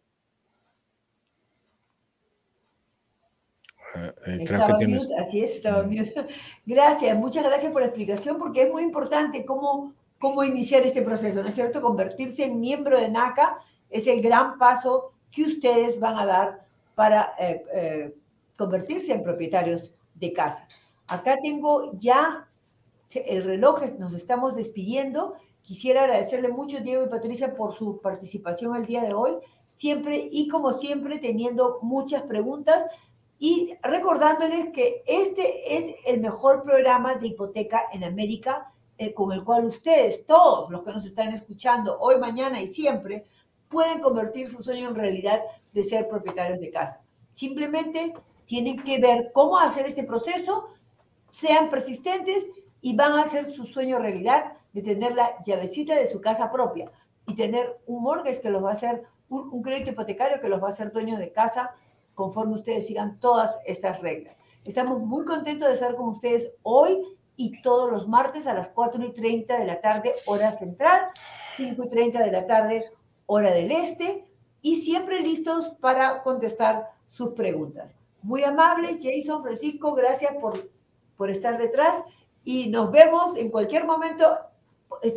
[3.96, 5.08] Eh, creo que tienes...
[5.18, 5.96] así es, estaba mm.
[6.64, 11.42] Gracias, muchas gracias por la explicación porque es muy importante cómo, cómo iniciar este proceso,
[11.42, 11.82] ¿no es cierto?
[11.82, 13.58] Convertirse en miembro de NACA
[13.90, 17.34] es el gran paso que ustedes van a dar para
[18.56, 20.68] convertirse en propietarios de casa.
[21.06, 22.48] Acá tengo ya
[23.14, 25.34] el reloj, nos estamos despidiendo.
[25.62, 29.32] Quisiera agradecerle mucho, Diego y Patricia, por su participación el día de hoy,
[29.68, 32.90] siempre y como siempre teniendo muchas preguntas
[33.38, 39.44] y recordándoles que este es el mejor programa de hipoteca en América eh, con el
[39.44, 43.26] cual ustedes, todos los que nos están escuchando hoy, mañana y siempre,
[43.68, 45.42] pueden convertir su sueño en realidad
[45.72, 47.02] de ser propietarios de casa.
[47.32, 48.14] Simplemente
[48.46, 50.68] tienen que ver cómo hacer este proceso,
[51.30, 52.46] sean persistentes
[52.80, 56.90] y van a hacer su sueño realidad de tener la llavecita de su casa propia
[57.26, 60.68] y tener un mortgage que los va a hacer, un, crédito hipotecario que los va
[60.68, 61.74] a hacer dueños de casa
[62.14, 64.36] conforme ustedes sigan todas estas reglas.
[64.64, 67.02] Estamos muy contentos de estar con ustedes hoy
[67.36, 71.02] y todos los martes a las 4 y 30 de la tarde, hora central,
[71.56, 72.84] 5 y 30 de la tarde,
[73.26, 74.26] hora del este,
[74.62, 77.94] y siempre listos para contestar sus preguntas.
[78.26, 80.68] Muy amables, Jason, Francisco, gracias por,
[81.16, 82.02] por estar detrás
[82.42, 84.36] y nos vemos en cualquier momento.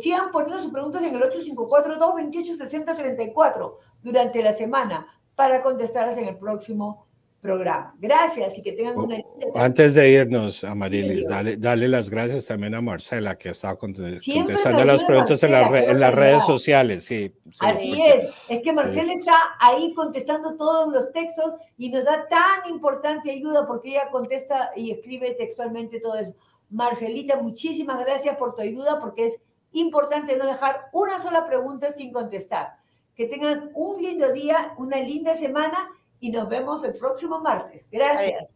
[0.00, 7.08] Sigan poniendo sus preguntas en el 854-228-6034 durante la semana para contestarlas en el próximo
[7.40, 7.94] programa.
[7.98, 9.16] Gracias y que tengan una
[9.54, 14.84] Antes de irnos, Amarilis, dale, dale las gracias también a Marcela, que ha estado contestando
[14.84, 17.04] las preguntas en, en, las redes sociales.
[17.04, 22.28] Sí, Así es, es que Marcela está ahí contestando todos los textos y nos da
[22.28, 26.34] tan importante ayuda porque ella contesta y escribe textualmente todo eso.
[26.68, 29.40] Marcelita, muchísimas gracias por tu ayuda porque es
[29.72, 32.78] importante no dejar una sola pregunta sin contestar.
[33.16, 37.88] Que tengan un lindo día, una linda semana y nos vemos el próximo martes.
[37.90, 38.50] Gracias.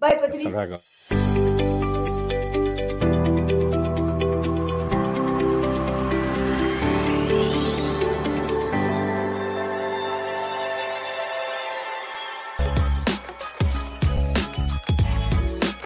[0.00, 1.21] Bye, Patricia.